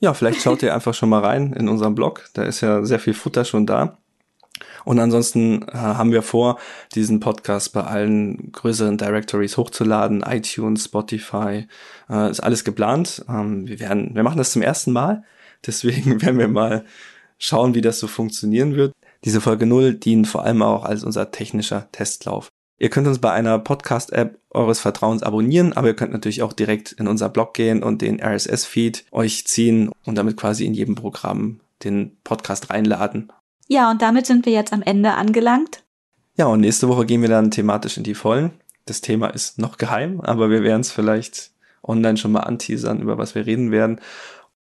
Ja, 0.00 0.14
vielleicht 0.14 0.42
schaut 0.42 0.62
ihr 0.62 0.74
einfach 0.74 0.94
schon 0.94 1.08
mal 1.08 1.24
rein 1.24 1.52
in 1.52 1.68
unserem 1.68 1.94
Blog. 1.94 2.28
Da 2.34 2.44
ist 2.44 2.60
ja 2.60 2.84
sehr 2.84 2.98
viel 2.98 3.14
Futter 3.14 3.44
schon 3.44 3.66
da. 3.66 3.98
Und 4.84 4.98
ansonsten 4.98 5.62
äh, 5.68 5.72
haben 5.74 6.12
wir 6.12 6.22
vor, 6.22 6.58
diesen 6.94 7.20
Podcast 7.20 7.72
bei 7.72 7.82
allen 7.82 8.52
größeren 8.52 8.96
Directories 8.96 9.56
hochzuladen, 9.56 10.22
iTunes, 10.22 10.84
Spotify, 10.84 11.66
äh, 12.08 12.30
ist 12.30 12.40
alles 12.40 12.64
geplant. 12.64 13.24
Ähm, 13.28 13.68
wir 13.68 13.80
werden, 13.80 14.14
wir 14.14 14.22
machen 14.22 14.38
das 14.38 14.52
zum 14.52 14.62
ersten 14.62 14.92
Mal, 14.92 15.24
deswegen 15.66 16.22
werden 16.22 16.38
wir 16.38 16.48
mal 16.48 16.84
schauen, 17.38 17.74
wie 17.74 17.82
das 17.82 18.00
so 18.00 18.06
funktionieren 18.06 18.74
wird. 18.76 18.92
Diese 19.24 19.40
Folge 19.40 19.66
0 19.66 19.94
dient 19.94 20.26
vor 20.26 20.44
allem 20.44 20.62
auch 20.62 20.84
als 20.84 21.04
unser 21.04 21.30
technischer 21.30 21.88
Testlauf. 21.92 22.48
Ihr 22.78 22.90
könnt 22.90 23.06
uns 23.08 23.18
bei 23.18 23.32
einer 23.32 23.58
Podcast-App 23.58 24.38
eures 24.50 24.80
Vertrauens 24.80 25.22
abonnieren, 25.22 25.72
aber 25.72 25.88
ihr 25.88 25.96
könnt 25.96 26.12
natürlich 26.12 26.42
auch 26.42 26.52
direkt 26.52 26.92
in 26.92 27.08
unser 27.08 27.28
Blog 27.28 27.54
gehen 27.54 27.82
und 27.82 28.02
den 28.02 28.20
RSS-Feed 28.22 29.06
euch 29.10 29.46
ziehen 29.46 29.90
und 30.04 30.16
damit 30.16 30.36
quasi 30.36 30.64
in 30.64 30.74
jedem 30.74 30.94
Programm 30.94 31.60
den 31.82 32.16
Podcast 32.22 32.70
reinladen 32.70 33.32
ja, 33.68 33.90
und 33.90 34.00
damit 34.00 34.26
sind 34.26 34.46
wir 34.46 34.52
jetzt 34.52 34.72
am 34.72 34.82
Ende 34.82 35.12
angelangt. 35.12 35.84
Ja, 36.36 36.46
und 36.46 36.60
nächste 36.60 36.88
Woche 36.88 37.04
gehen 37.04 37.20
wir 37.20 37.28
dann 37.28 37.50
thematisch 37.50 37.98
in 37.98 38.02
die 38.02 38.14
Vollen. 38.14 38.52
Das 38.86 39.02
Thema 39.02 39.28
ist 39.28 39.58
noch 39.58 39.76
geheim, 39.76 40.22
aber 40.22 40.48
wir 40.50 40.62
werden 40.62 40.80
es 40.80 40.90
vielleicht 40.90 41.50
online 41.82 42.16
schon 42.16 42.32
mal 42.32 42.40
anteasern, 42.40 43.00
über 43.00 43.18
was 43.18 43.34
wir 43.34 43.44
reden 43.44 43.70
werden. 43.70 44.00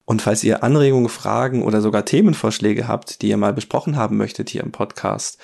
Und 0.05 0.21
falls 0.21 0.45
ihr 0.45 0.63
Anregungen, 0.63 1.09
Fragen 1.09 1.63
oder 1.63 1.81
sogar 1.81 2.05
Themenvorschläge 2.05 2.89
habt, 2.89 3.23
die 3.23 3.29
ihr 3.29 3.39
mal 3.39 3.55
besprochen 3.55 3.97
haben 3.97 4.19
möchtet 4.19 4.51
hier 4.51 4.63
im 4.63 4.73
Podcast, 4.73 5.39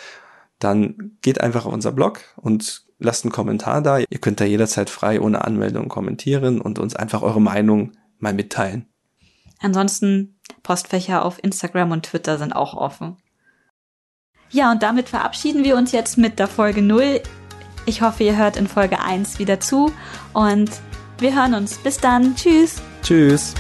dann 0.59 1.19
geht 1.21 1.41
einfach 1.41 1.67
auf 1.67 1.73
unser 1.73 1.93
Blog 1.93 2.21
und 2.37 2.85
lasst 2.99 3.25
einen 3.25 3.33
Kommentar 3.33 3.83
da. 3.83 3.99
Ihr 3.99 4.19
könnt 4.21 4.41
da 4.41 4.45
jederzeit 4.45 4.91
frei 4.91 5.21
ohne 5.21 5.45
Anmeldung 5.45 5.89
kommentieren 5.89 6.61
und 6.61 6.79
uns 6.79 6.97
einfach 6.97 7.23
eure 7.23 7.41
Meinung 7.41 7.93
mal 8.19 8.33
mitteilen. 8.33 8.87
Ansonsten 9.61 10.39
Postfächer 10.63 11.25
auf 11.25 11.43
Instagram 11.43 11.93
und 11.93 12.07
Twitter 12.07 12.39
sind 12.39 12.55
auch 12.55 12.75
offen. 12.75 13.17
Ja, 14.51 14.71
und 14.71 14.83
damit 14.83 15.09
verabschieden 15.09 15.65
wir 15.65 15.77
uns 15.77 15.93
jetzt 15.93 16.19
mit 16.19 16.39
der 16.39 16.47
Folge 16.47 16.83
0. 16.83 17.21
Ich 17.85 18.03
hoffe, 18.03 18.25
ihr 18.25 18.37
hört 18.37 18.57
in 18.57 18.67
Folge 18.67 19.01
1 19.01 19.39
wieder 19.39 19.61
zu 19.61 19.93
und 20.33 20.71
wir 21.19 21.35
hören 21.35 21.55
uns. 21.55 21.79
Bis 21.79 21.99
dann. 21.99 22.37
Tschüss. 22.37 22.81
Tschüss. 23.03 23.55